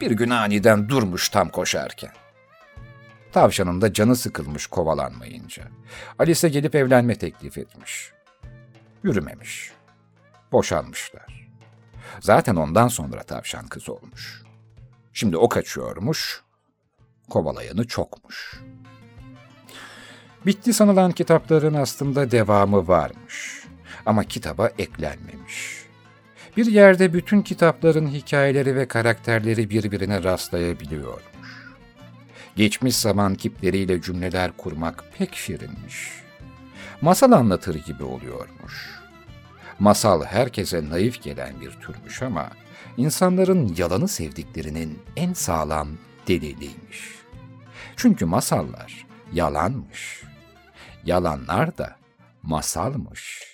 Bir 0.00 0.10
gün 0.10 0.30
aniden 0.30 0.88
durmuş 0.88 1.28
tam 1.28 1.48
koşarken. 1.48 2.10
Tavşanın 3.32 3.80
da 3.80 3.92
canı 3.92 4.16
sıkılmış 4.16 4.66
kovalanmayınca. 4.66 5.62
Alice 6.18 6.48
gelip 6.48 6.74
evlenme 6.74 7.14
teklif 7.14 7.58
etmiş. 7.58 8.12
Yürümemiş. 9.02 9.72
Boşanmışlar. 10.52 11.48
Zaten 12.20 12.56
ondan 12.56 12.88
sonra 12.88 13.22
tavşan 13.22 13.66
kız 13.66 13.88
olmuş. 13.88 14.42
Şimdi 15.12 15.36
o 15.36 15.48
kaçıyormuş, 15.48 16.42
kovalayanı 17.30 17.86
çokmuş. 17.86 18.60
Bitti 20.46 20.72
sanılan 20.72 21.12
kitapların 21.12 21.74
aslında 21.74 22.30
devamı 22.30 22.88
varmış. 22.88 23.62
Ama 24.06 24.24
kitaba 24.24 24.70
eklenmemiş. 24.78 25.82
Bir 26.56 26.66
yerde 26.66 27.12
bütün 27.12 27.42
kitapların 27.42 28.06
hikayeleri 28.06 28.76
ve 28.76 28.88
karakterleri 28.88 29.70
birbirine 29.70 30.22
rastlayabiliyormuş. 30.22 31.22
Geçmiş 32.56 32.96
zaman 32.96 33.34
kipleriyle 33.34 34.02
cümleler 34.02 34.52
kurmak 34.56 35.04
pek 35.18 35.34
şirinmiş. 35.34 36.10
Masal 37.00 37.32
anlatır 37.32 37.74
gibi 37.74 38.04
oluyormuş. 38.04 39.00
Masal 39.78 40.24
herkese 40.24 40.90
naif 40.90 41.22
gelen 41.22 41.60
bir 41.60 41.70
türmüş 41.70 42.22
ama 42.22 42.50
insanların 42.96 43.74
yalanı 43.76 44.08
sevdiklerinin 44.08 44.98
en 45.16 45.32
sağlam 45.32 45.88
deliliymiş. 46.28 47.00
Çünkü 47.96 48.24
masallar 48.24 49.06
yalanmış. 49.32 50.22
Yalanlar 51.04 51.78
da 51.78 51.96
masalmış. 52.42 53.52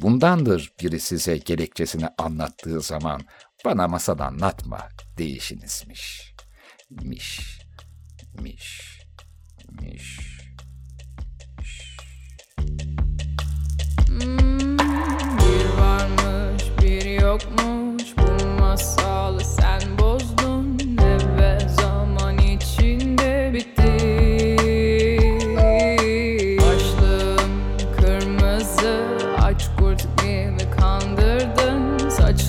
Bundandır 0.00 0.72
biri 0.82 1.00
size 1.00 1.36
gerekçesini 1.36 2.08
anlattığı 2.18 2.80
zaman 2.80 3.20
bana 3.64 3.88
masal 3.88 4.18
anlatma 4.18 4.88
değişinizmiş. 5.18 6.34
Miş, 6.90 7.60
miş, 8.40 9.00
miş. 9.80 10.20
Bir 15.38 15.80
varmış 15.80 16.62
bir 16.82 17.20
yokmuş 17.22 18.04
bu 18.18 18.46
masalı 18.60 19.44
sen 19.44 19.98
bozdun 19.98 20.49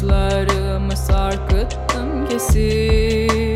Saçlarımı 0.02 0.98
sarkıttın 0.98 2.26
kesip 2.30 3.51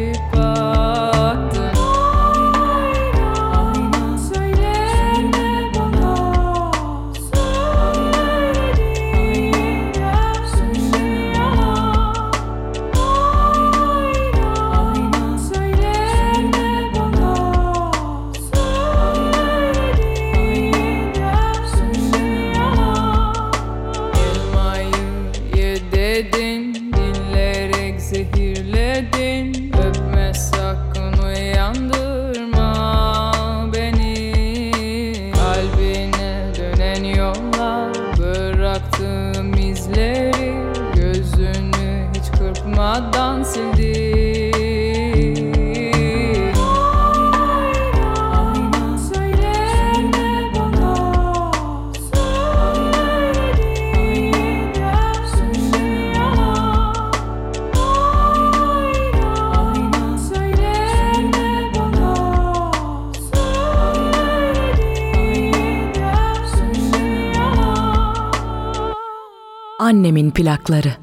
Annemin 69.86 70.32
plakları. 70.32 70.94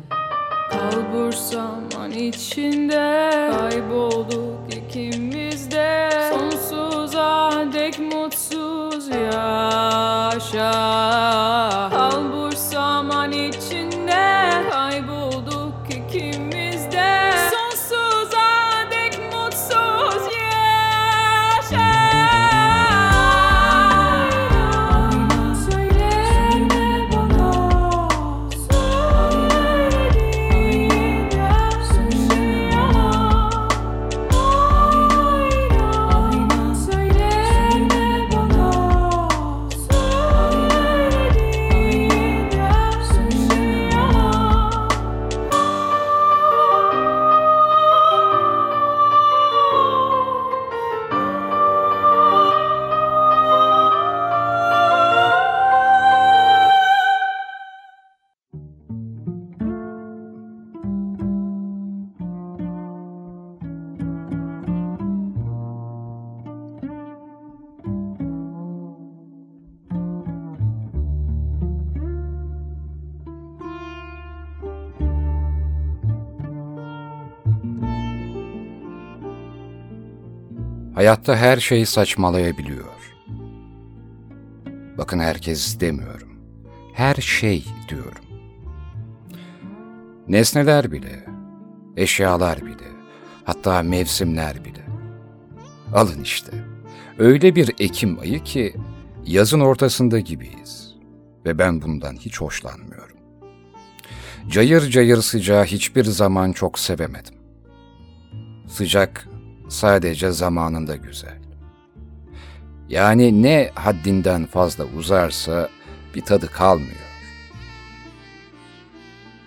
Kalbur 0.71 1.33
zaman 1.33 2.11
içinde 2.11 3.31
kaybolduk 3.59 4.52
Hayatta 81.03 81.37
her 81.37 81.57
şey 81.57 81.87
saçmalayabiliyor. 81.87 83.15
Bakın 84.99 85.19
herkes 85.19 85.81
demiyorum. 85.81 86.29
Her 86.95 87.15
şey 87.15 87.65
diyorum. 87.89 88.25
Nesneler 90.29 90.93
bile, 90.93 91.27
eşyalar 91.97 92.67
bile, 92.67 92.89
hatta 93.45 93.83
mevsimler 93.83 94.65
bile. 94.65 94.87
Alın 95.95 96.23
işte. 96.23 96.53
Öyle 97.19 97.55
bir 97.55 97.75
Ekim 97.79 98.19
ayı 98.19 98.43
ki 98.43 98.77
yazın 99.27 99.61
ortasında 99.61 100.21
gibiyiz. 100.21 100.95
Ve 101.47 101.59
ben 101.59 101.83
bundan 101.83 102.17
hiç 102.17 102.41
hoşlanmıyorum. 102.41 103.17
Cayır 104.49 104.91
cayır 104.91 105.23
sıcağı 105.23 105.65
hiçbir 105.65 106.05
zaman 106.05 106.53
çok 106.53 106.79
sevemedim. 106.79 107.35
Sıcak 108.69 109.29
sadece 109.69 110.33
zamanında 110.33 110.97
güzel. 110.97 111.39
Yani 112.89 113.43
ne 113.43 113.71
haddinden 113.75 114.47
fazla 114.47 114.85
uzarsa 114.85 115.69
bir 116.15 116.21
tadı 116.21 116.47
kalmıyor. 116.47 117.13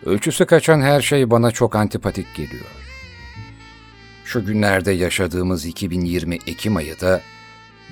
Ölçüsü 0.06 0.46
kaçan 0.46 0.82
her 0.82 1.02
şey 1.02 1.32
bana 1.32 1.52
çok 1.52 1.76
antipatik 1.76 2.36
geliyor. 2.36 2.66
Şu 4.26 4.46
günlerde 4.46 4.92
yaşadığımız 4.92 5.66
2020 5.66 6.36
Ekim 6.36 6.76
ayı 6.76 7.00
da 7.02 7.22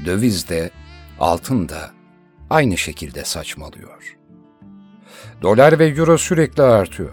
döviz 0.06 0.50
de 0.50 0.70
altın 1.20 1.70
da 1.70 1.92
aynı 2.50 2.78
şekilde 2.78 3.24
saçmalıyor. 3.24 4.18
Dolar 5.42 5.80
ve 5.80 5.88
euro 5.88 6.18
sürekli 6.18 6.64
artıyor. 6.64 7.12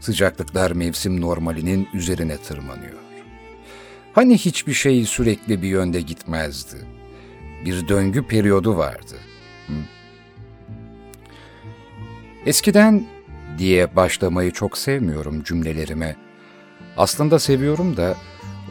Sıcaklıklar 0.00 0.70
mevsim 0.70 1.20
normalinin 1.20 1.88
üzerine 1.94 2.36
tırmanıyor. 2.36 3.03
Hani 4.14 4.38
hiçbir 4.38 4.72
şey 4.72 5.04
sürekli 5.04 5.62
bir 5.62 5.68
yönde 5.68 6.00
gitmezdi. 6.00 6.76
Bir 7.64 7.88
döngü 7.88 8.26
periyodu 8.26 8.76
vardı. 8.76 9.14
Eskiden 12.46 13.06
diye 13.58 13.96
başlamayı 13.96 14.50
çok 14.50 14.78
sevmiyorum 14.78 15.42
cümlelerime. 15.42 16.16
Aslında 16.96 17.38
seviyorum 17.38 17.96
da 17.96 18.16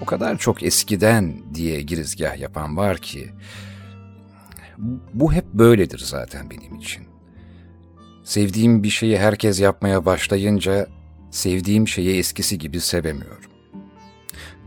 o 0.01 0.05
kadar 0.05 0.37
çok 0.37 0.63
eskiden 0.63 1.35
diye 1.53 1.81
girizgah 1.81 2.37
yapan 2.37 2.77
var 2.77 2.97
ki 2.97 3.29
bu 5.13 5.33
hep 5.33 5.45
böyledir 5.53 5.99
zaten 5.99 6.49
benim 6.49 6.75
için. 6.75 7.03
Sevdiğim 8.23 8.83
bir 8.83 8.89
şeyi 8.89 9.19
herkes 9.19 9.59
yapmaya 9.59 10.05
başlayınca 10.05 10.87
sevdiğim 11.31 11.87
şeyi 11.87 12.17
eskisi 12.19 12.57
gibi 12.57 12.79
sevemiyorum. 12.79 13.51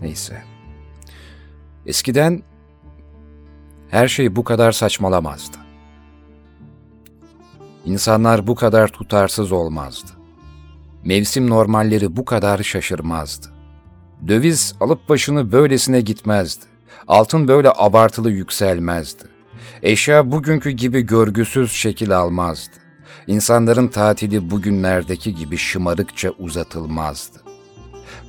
Neyse. 0.01 0.56
Eskiden 1.87 2.43
her 3.91 4.09
şey 4.09 4.37
bu 4.37 4.45
kadar 4.45 4.73
saçmalamazdı. 4.73 5.57
İnsanlar 7.85 8.47
bu 8.47 8.55
kadar 8.55 8.89
tutarsız 8.89 9.53
olmazdı. 9.53 10.11
Mevsim 11.05 11.51
normalleri 11.51 12.17
bu 12.17 12.25
kadar 12.25 12.63
şaşırmazdı. 12.63 13.47
Döviz 14.29 14.75
alıp 14.81 15.09
başını 15.09 15.53
böylesine 15.53 16.01
gitmezdi. 16.01 16.65
Altın 17.09 17.49
böyle 17.49 17.73
abartılı 17.77 18.31
yükselmezdi. 18.31 19.25
Eşya 19.83 20.33
bugünkü 20.33 20.71
gibi 20.71 21.01
görgüsüz 21.01 21.73
şekil 21.73 22.19
almazdı. 22.19 22.77
İnsanların 23.27 23.89
tatili 23.89 24.51
bugünlerdeki 24.51 25.35
gibi 25.35 25.57
şımarıkça 25.57 26.31
uzatılmazdı. 26.31 27.39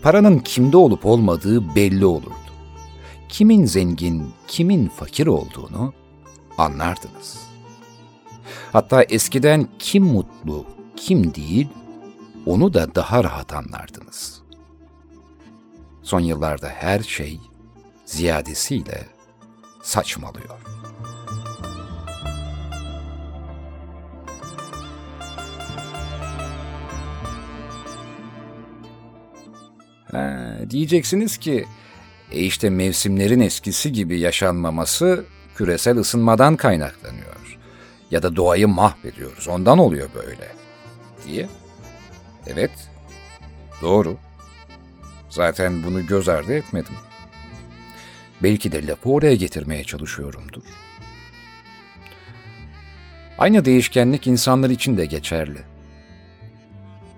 Paranın 0.02 0.40
kimde 0.40 0.78
olup 0.78 1.06
olmadığı 1.06 1.76
belli 1.76 2.06
olurdu. 2.06 2.47
Kimin 3.30 3.66
zengin, 3.66 4.34
kimin 4.48 4.88
fakir 4.88 5.28
olduğunu 5.28 5.94
anlardınız. 6.58 7.48
Hatta 8.72 9.04
eskiden 9.04 9.68
kim 9.80 10.04
mutlu, 10.04 10.66
kim 10.96 11.36
değil, 11.36 11.68
onu 12.46 12.74
da 12.74 12.96
daha 12.96 13.24
rahat 13.24 13.54
anlardınız. 13.54 14.42
Son 16.04 16.20
yıllarda 16.20 16.68
her 16.68 17.00
şey 17.00 17.40
ziyadesiyle 18.06 19.08
saçmalıyor. 19.82 20.62
Ha, 30.12 30.58
diyeceksiniz 30.70 31.38
ki, 31.38 31.66
e 32.32 32.40
işte 32.40 32.70
mevsimlerin 32.70 33.40
eskisi 33.40 33.92
gibi 33.92 34.20
yaşanmaması 34.20 35.26
küresel 35.56 35.98
ısınmadan 35.98 36.56
kaynaklanıyor. 36.56 37.58
Ya 38.12 38.24
da 38.24 38.36
doğayı 38.36 38.68
mahvediyoruz, 38.68 39.48
ondan 39.48 39.78
oluyor 39.80 40.10
böyle. 40.16 40.52
Diye. 41.28 41.50
Evet, 42.48 42.72
doğru. 43.82 44.18
Zaten 45.30 45.84
bunu 45.84 46.06
göz 46.08 46.30
ardı 46.30 46.54
etmedim. 46.54 46.96
Belki 48.44 48.72
de 48.72 48.88
lafı 48.88 49.10
oraya 49.10 49.36
getirmeye 49.36 49.84
çalışıyorumdur. 49.84 50.64
Aynı 53.38 53.66
değişkenlik 53.66 54.28
insanlar 54.28 54.70
için 54.70 54.98
de 54.98 55.06
geçerli. 55.06 55.60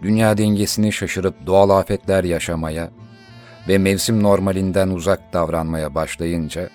Dünya 0.01 0.37
dengesini 0.37 0.91
şaşırıp 0.93 1.45
doğal 1.45 1.69
afetler 1.69 2.23
yaşamaya 2.23 2.91
ve 3.69 3.77
mevsim 3.77 4.23
normalinden 4.23 4.89
uzak 4.89 5.33
davranmaya 5.33 5.95
başlayınca, 5.95 6.69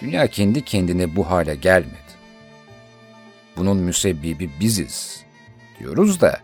dünya 0.00 0.26
kendi 0.26 0.64
kendine 0.64 1.16
bu 1.16 1.30
hale 1.30 1.54
gelmedi. 1.54 2.12
Bunun 3.56 3.76
müsebbibi 3.76 4.50
biziz 4.60 5.24
diyoruz 5.78 6.20
da, 6.20 6.40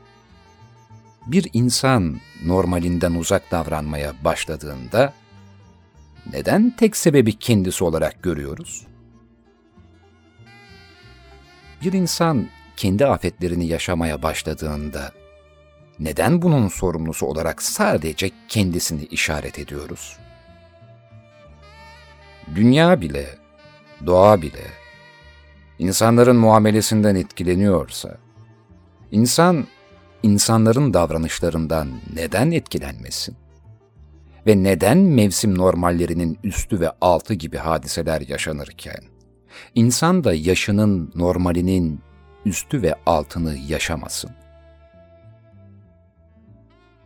bir 1.26 1.48
insan 1.52 2.20
normalinden 2.44 3.14
uzak 3.14 3.50
davranmaya 3.50 4.14
başladığında, 4.24 5.12
neden 6.32 6.70
tek 6.70 6.96
sebebi 6.96 7.38
kendisi 7.38 7.84
olarak 7.84 8.22
görüyoruz? 8.22 8.86
Bir 11.82 11.92
insan 11.92 12.48
kendi 12.76 13.06
afetlerini 13.06 13.66
yaşamaya 13.66 14.22
başladığında, 14.22 15.12
neden 15.98 16.42
bunun 16.42 16.68
sorumlusu 16.68 17.26
olarak 17.26 17.62
sadece 17.62 18.30
kendisini 18.48 19.04
işaret 19.04 19.58
ediyoruz? 19.58 20.16
Dünya 22.54 23.00
bile, 23.00 23.26
doğa 24.06 24.42
bile, 24.42 24.64
insanların 25.78 26.36
muamelesinden 26.36 27.14
etkileniyorsa, 27.14 28.18
insan, 29.10 29.66
insanların 30.22 30.94
davranışlarından 30.94 31.88
neden 32.14 32.50
etkilenmesin? 32.50 33.36
Ve 34.46 34.62
neden 34.62 34.98
mevsim 34.98 35.58
normallerinin 35.58 36.38
üstü 36.44 36.80
ve 36.80 36.90
altı 37.00 37.34
gibi 37.34 37.56
hadiseler 37.56 38.20
yaşanırken, 38.20 39.04
insan 39.74 40.24
da 40.24 40.34
yaşının 40.34 41.12
normalinin 41.14 42.00
üstü 42.44 42.82
ve 42.82 42.94
altını 43.06 43.56
yaşamasın? 43.68 44.30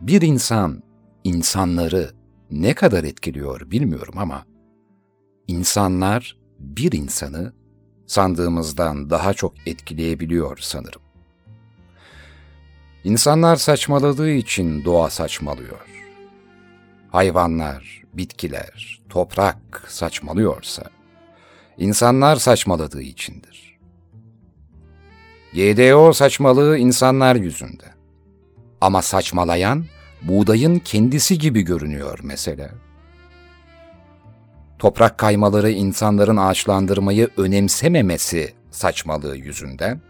Bir 0.01 0.21
insan 0.21 0.83
insanları 1.23 2.11
ne 2.51 2.73
kadar 2.73 3.03
etkiliyor 3.03 3.71
bilmiyorum 3.71 4.13
ama 4.17 4.45
insanlar 5.47 6.37
bir 6.59 6.91
insanı 6.91 7.53
sandığımızdan 8.07 9.09
daha 9.09 9.33
çok 9.33 9.67
etkileyebiliyor 9.67 10.57
sanırım. 10.61 11.01
İnsanlar 13.03 13.55
saçmaladığı 13.55 14.31
için 14.31 14.85
doğa 14.85 15.09
saçmalıyor. 15.09 15.85
Hayvanlar, 17.11 18.03
bitkiler, 18.13 19.01
toprak 19.09 19.85
saçmalıyorsa 19.87 20.83
insanlar 21.77 22.35
saçmaladığı 22.35 23.01
içindir. 23.01 23.79
GDO 25.53 26.13
saçmalığı 26.13 26.77
insanlar 26.77 27.35
yüzünden. 27.35 27.98
Ama 28.81 29.01
saçmalayan 29.01 29.85
buğdayın 30.21 30.79
kendisi 30.79 31.37
gibi 31.37 31.61
görünüyor 31.61 32.19
mesela. 32.23 32.69
Toprak 34.79 35.17
kaymaları 35.17 35.71
insanların 35.71 36.37
ağaçlandırmayı 36.37 37.29
önemsememesi 37.37 38.53
saçmalığı 38.71 39.37
yüzünden, 39.37 40.01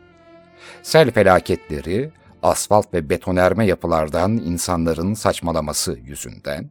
sel 0.82 1.12
felaketleri, 1.12 2.12
asfalt 2.44 2.94
ve 2.94 3.10
betonerme 3.10 3.66
yapılardan 3.66 4.32
insanların 4.32 5.14
saçmalaması 5.14 6.00
yüzünden, 6.04 6.70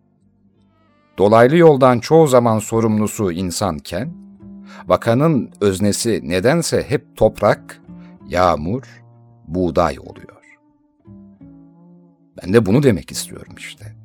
dolaylı 1.19 1.57
yoldan 1.57 1.99
çoğu 1.99 2.27
zaman 2.27 2.59
sorumlusu 2.59 3.33
insanken, 3.33 4.15
vakanın 4.87 5.51
öznesi 5.61 6.20
nedense 6.25 6.85
hep 6.89 7.16
toprak, 7.16 7.81
yağmur, 8.29 8.83
buğday 9.49 9.99
oluyor. 9.99 10.27
Ben 12.43 12.52
de 12.52 12.66
bunu 12.66 12.82
demek 12.82 13.10
istiyorum 13.10 13.55
işte. 13.59 13.97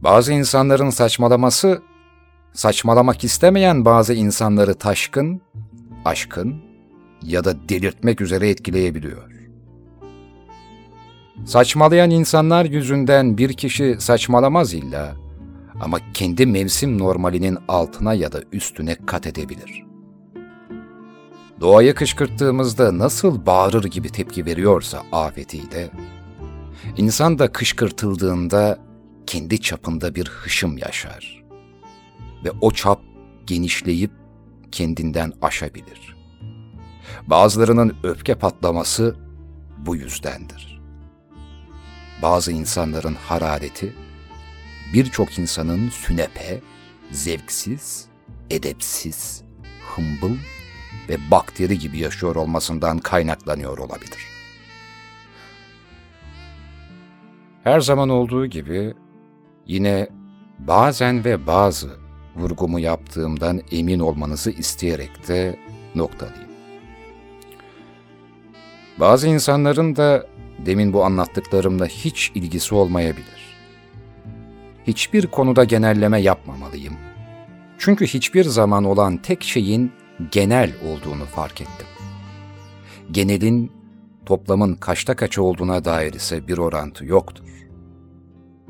Bazı 0.00 0.32
insanların 0.32 0.90
saçmalaması 0.90 1.82
saçmalamak 2.52 3.24
istemeyen 3.24 3.84
bazı 3.84 4.14
insanları 4.14 4.74
taşkın, 4.74 5.40
aşkın 6.04 6.62
ya 7.22 7.44
da 7.44 7.68
delirtmek 7.68 8.20
üzere 8.20 8.48
etkileyebiliyor. 8.48 9.30
Saçmalayan 11.44 12.10
insanlar 12.10 12.64
yüzünden 12.64 13.38
bir 13.38 13.52
kişi 13.52 13.96
saçmalamaz 13.98 14.74
illa 14.74 15.16
ama 15.80 15.98
kendi 16.14 16.46
mevsim 16.46 16.98
normalinin 16.98 17.58
altına 17.68 18.14
ya 18.14 18.32
da 18.32 18.40
üstüne 18.52 18.96
kat 19.06 19.26
edebilir. 19.26 19.86
Doğayı 21.60 21.94
kışkırttığımızda 21.94 22.98
nasıl 22.98 23.46
bağırır 23.46 23.84
gibi 23.84 24.08
tepki 24.08 24.46
veriyorsa 24.46 25.02
afetiyle, 25.12 25.90
insan 26.96 27.38
da 27.38 27.52
kışkırtıldığında 27.52 28.78
kendi 29.26 29.60
çapında 29.60 30.14
bir 30.14 30.28
hışım 30.28 30.78
yaşar. 30.78 31.44
Ve 32.44 32.50
o 32.60 32.72
çap 32.72 33.00
genişleyip 33.46 34.10
kendinden 34.72 35.32
aşabilir. 35.42 36.16
Bazılarının 37.26 37.96
öfke 38.02 38.34
patlaması 38.34 39.16
bu 39.78 39.96
yüzdendir. 39.96 40.80
Bazı 42.22 42.52
insanların 42.52 43.14
harareti, 43.14 43.92
birçok 44.94 45.38
insanın 45.38 45.88
sünepe, 45.90 46.60
zevksiz, 47.10 48.06
edepsiz, 48.50 49.42
hımbıl 49.94 50.36
ve 51.08 51.30
bakteri 51.30 51.78
gibi 51.78 51.98
yaşıyor 51.98 52.36
olmasından 52.36 52.98
kaynaklanıyor 52.98 53.78
olabilir. 53.78 54.35
Her 57.66 57.80
zaman 57.80 58.08
olduğu 58.08 58.46
gibi 58.46 58.94
yine 59.66 60.08
bazen 60.58 61.24
ve 61.24 61.46
bazı 61.46 61.90
vurgumu 62.36 62.80
yaptığımdan 62.80 63.60
emin 63.72 63.98
olmanızı 63.98 64.50
isteyerek 64.50 65.28
de 65.28 65.58
noktalayayım. 65.94 66.50
Bazı 69.00 69.28
insanların 69.28 69.96
da 69.96 70.26
demin 70.66 70.92
bu 70.92 71.04
anlattıklarımla 71.04 71.86
hiç 71.86 72.32
ilgisi 72.34 72.74
olmayabilir. 72.74 73.56
Hiçbir 74.86 75.26
konuda 75.26 75.64
genelleme 75.64 76.20
yapmamalıyım. 76.20 76.94
Çünkü 77.78 78.06
hiçbir 78.06 78.44
zaman 78.44 78.84
olan 78.84 79.16
tek 79.16 79.42
şeyin 79.42 79.92
genel 80.30 80.72
olduğunu 80.84 81.24
fark 81.24 81.60
ettim. 81.60 81.86
Genelin 83.10 83.72
toplamın 84.26 84.74
kaçta 84.74 85.16
kaça 85.16 85.42
olduğuna 85.42 85.84
dair 85.84 86.12
ise 86.12 86.48
bir 86.48 86.58
orantı 86.58 87.04
yoktur. 87.04 87.55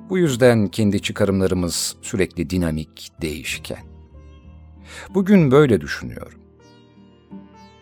Bu 0.09 0.19
yüzden 0.19 0.69
kendi 0.69 1.03
çıkarımlarımız 1.03 1.97
sürekli 2.03 2.51
dinamik, 2.51 3.13
değişken. 3.23 3.85
Bugün 5.11 5.51
böyle 5.51 5.81
düşünüyorum. 5.81 6.39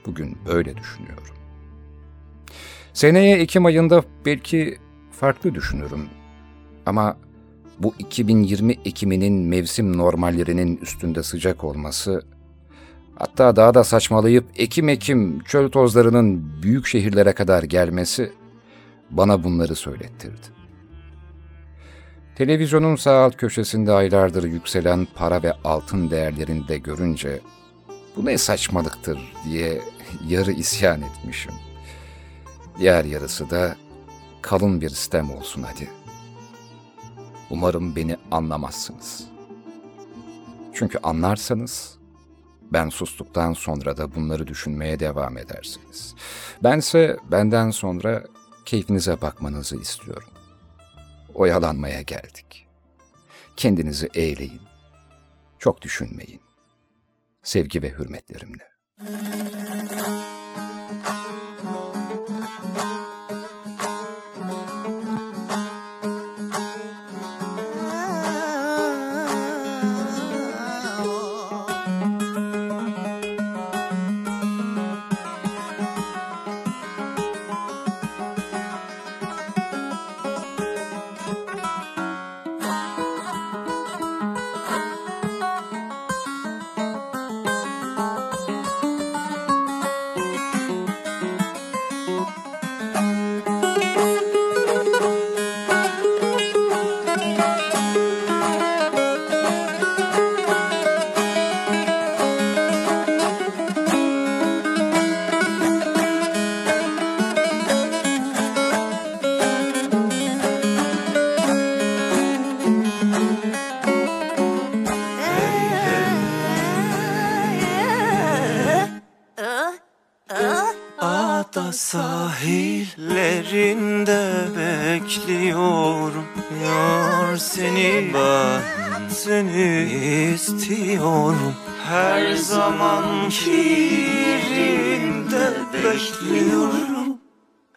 Bugün 0.06 0.38
böyle 0.46 0.76
düşünüyorum. 0.76 1.34
Seneye 2.92 3.36
Ekim 3.36 3.66
ayında 3.66 4.02
belki 4.26 4.78
farklı 5.12 5.54
düşünürüm. 5.54 6.08
Ama 6.86 7.16
bu 7.78 7.94
2020 7.98 8.72
Ekim'inin 8.84 9.48
mevsim 9.48 9.96
normallerinin 9.96 10.76
üstünde 10.76 11.22
sıcak 11.22 11.64
olması, 11.64 12.22
hatta 13.14 13.56
daha 13.56 13.74
da 13.74 13.84
saçmalayıp 13.84 14.44
Ekim 14.56 14.88
Ekim 14.88 15.40
çöl 15.40 15.68
tozlarının 15.70 16.62
büyük 16.62 16.86
şehirlere 16.86 17.32
kadar 17.32 17.62
gelmesi 17.62 18.32
bana 19.10 19.44
bunları 19.44 19.74
söylettirdi. 19.74 20.53
Televizyonun 22.34 22.96
sağ 22.96 23.24
alt 23.24 23.36
köşesinde 23.36 23.92
aylardır 23.92 24.44
yükselen 24.44 25.06
para 25.14 25.42
ve 25.42 25.52
altın 25.64 26.10
değerlerini 26.10 26.68
de 26.68 26.78
görünce 26.78 27.40
bu 28.16 28.24
ne 28.24 28.38
saçmalıktır 28.38 29.32
diye 29.44 29.82
yarı 30.28 30.52
isyan 30.52 31.02
etmişim. 31.02 31.52
Diğer 32.78 33.04
yarısı 33.04 33.50
da 33.50 33.76
kalın 34.42 34.80
bir 34.80 34.88
sistem 34.88 35.30
olsun 35.30 35.62
hadi. 35.62 35.90
Umarım 37.50 37.96
beni 37.96 38.16
anlamazsınız. 38.30 39.24
Çünkü 40.72 40.98
anlarsanız 41.02 41.98
ben 42.72 42.88
sustuktan 42.88 43.52
sonra 43.52 43.96
da 43.96 44.14
bunları 44.14 44.46
düşünmeye 44.46 45.00
devam 45.00 45.38
edersiniz. 45.38 46.14
Bense 46.62 47.16
benden 47.30 47.70
sonra 47.70 48.24
keyfinize 48.64 49.20
bakmanızı 49.20 49.76
istiyorum. 49.76 50.33
Oyalanmaya 51.34 52.02
geldik. 52.02 52.66
Kendinizi 53.56 54.08
eğleyin. 54.14 54.62
Çok 55.58 55.82
düşünmeyin. 55.82 56.40
Sevgi 57.42 57.82
ve 57.82 57.90
hürmetlerimle. 57.90 58.64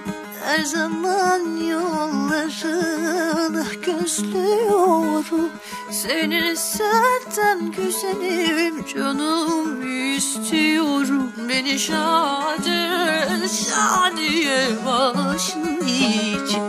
Her 0.45 0.65
zaman 0.65 1.57
yollarını 1.57 3.65
gözlüyorum. 3.87 5.51
Seni 5.91 6.57
senden 6.57 7.73
güzelim 7.73 8.85
canım 8.95 9.83
istiyorum. 10.17 11.33
Beni 11.49 11.79
şad 11.79 12.67
et 12.67 13.51
şadiye 13.51 14.69
başın 14.87 15.81
için 15.87 16.63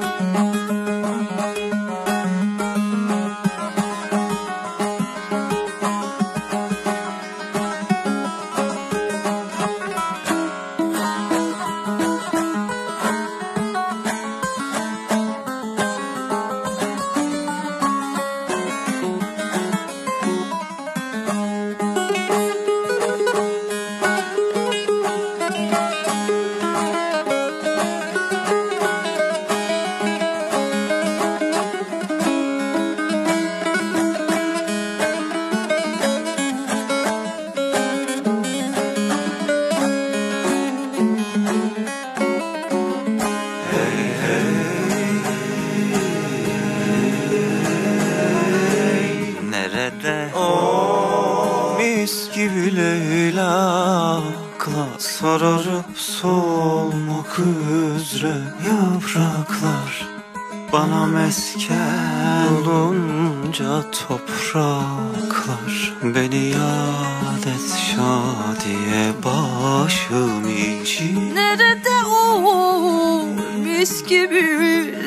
Bana 61.32 61.38
mesken 61.38 62.66
olunca 62.68 63.92
topraklar 63.92 65.74
Beni 66.04 66.50
yad 66.50 67.46
et 67.46 67.68
şadiye 67.88 69.14
başım 69.26 70.44
için. 70.82 71.36
Nerede 71.36 72.06
o 72.06 73.26
mis 73.58 74.06
gibi 74.06 74.44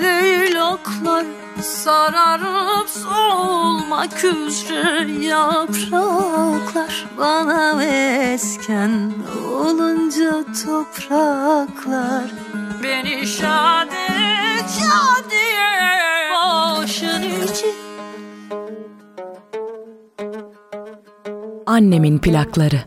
leylaklar 0.03 1.27
Sararıp 1.63 2.89
solmak 2.89 4.25
üzere 4.25 5.14
Annemin 21.85 22.19
plakları. 22.19 22.81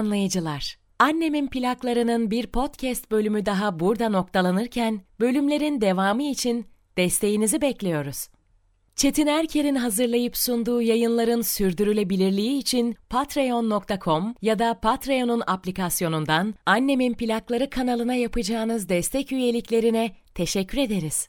Anlayıcılar, 0.00 0.80
Annemin 0.98 1.46
plaklarının 1.46 2.30
bir 2.30 2.46
podcast 2.46 3.10
bölümü 3.10 3.46
daha 3.46 3.80
burada 3.80 4.08
noktalanırken 4.08 5.00
bölümlerin 5.20 5.80
devamı 5.80 6.22
için 6.22 6.66
desteğinizi 6.98 7.60
bekliyoruz. 7.60 8.28
Çetin 8.96 9.26
Erker'in 9.26 9.74
hazırlayıp 9.74 10.36
sunduğu 10.36 10.82
yayınların 10.82 11.42
sürdürülebilirliği 11.42 12.58
için 12.58 12.96
patreon.com 13.10 14.34
ya 14.42 14.58
da 14.58 14.80
Patreon'un 14.80 15.42
aplikasyonundan 15.46 16.54
Annemin 16.66 17.14
Plakları 17.14 17.70
kanalına 17.70 18.14
yapacağınız 18.14 18.88
destek 18.88 19.32
üyeliklerine 19.32 20.16
teşekkür 20.34 20.78
ederiz. 20.78 21.28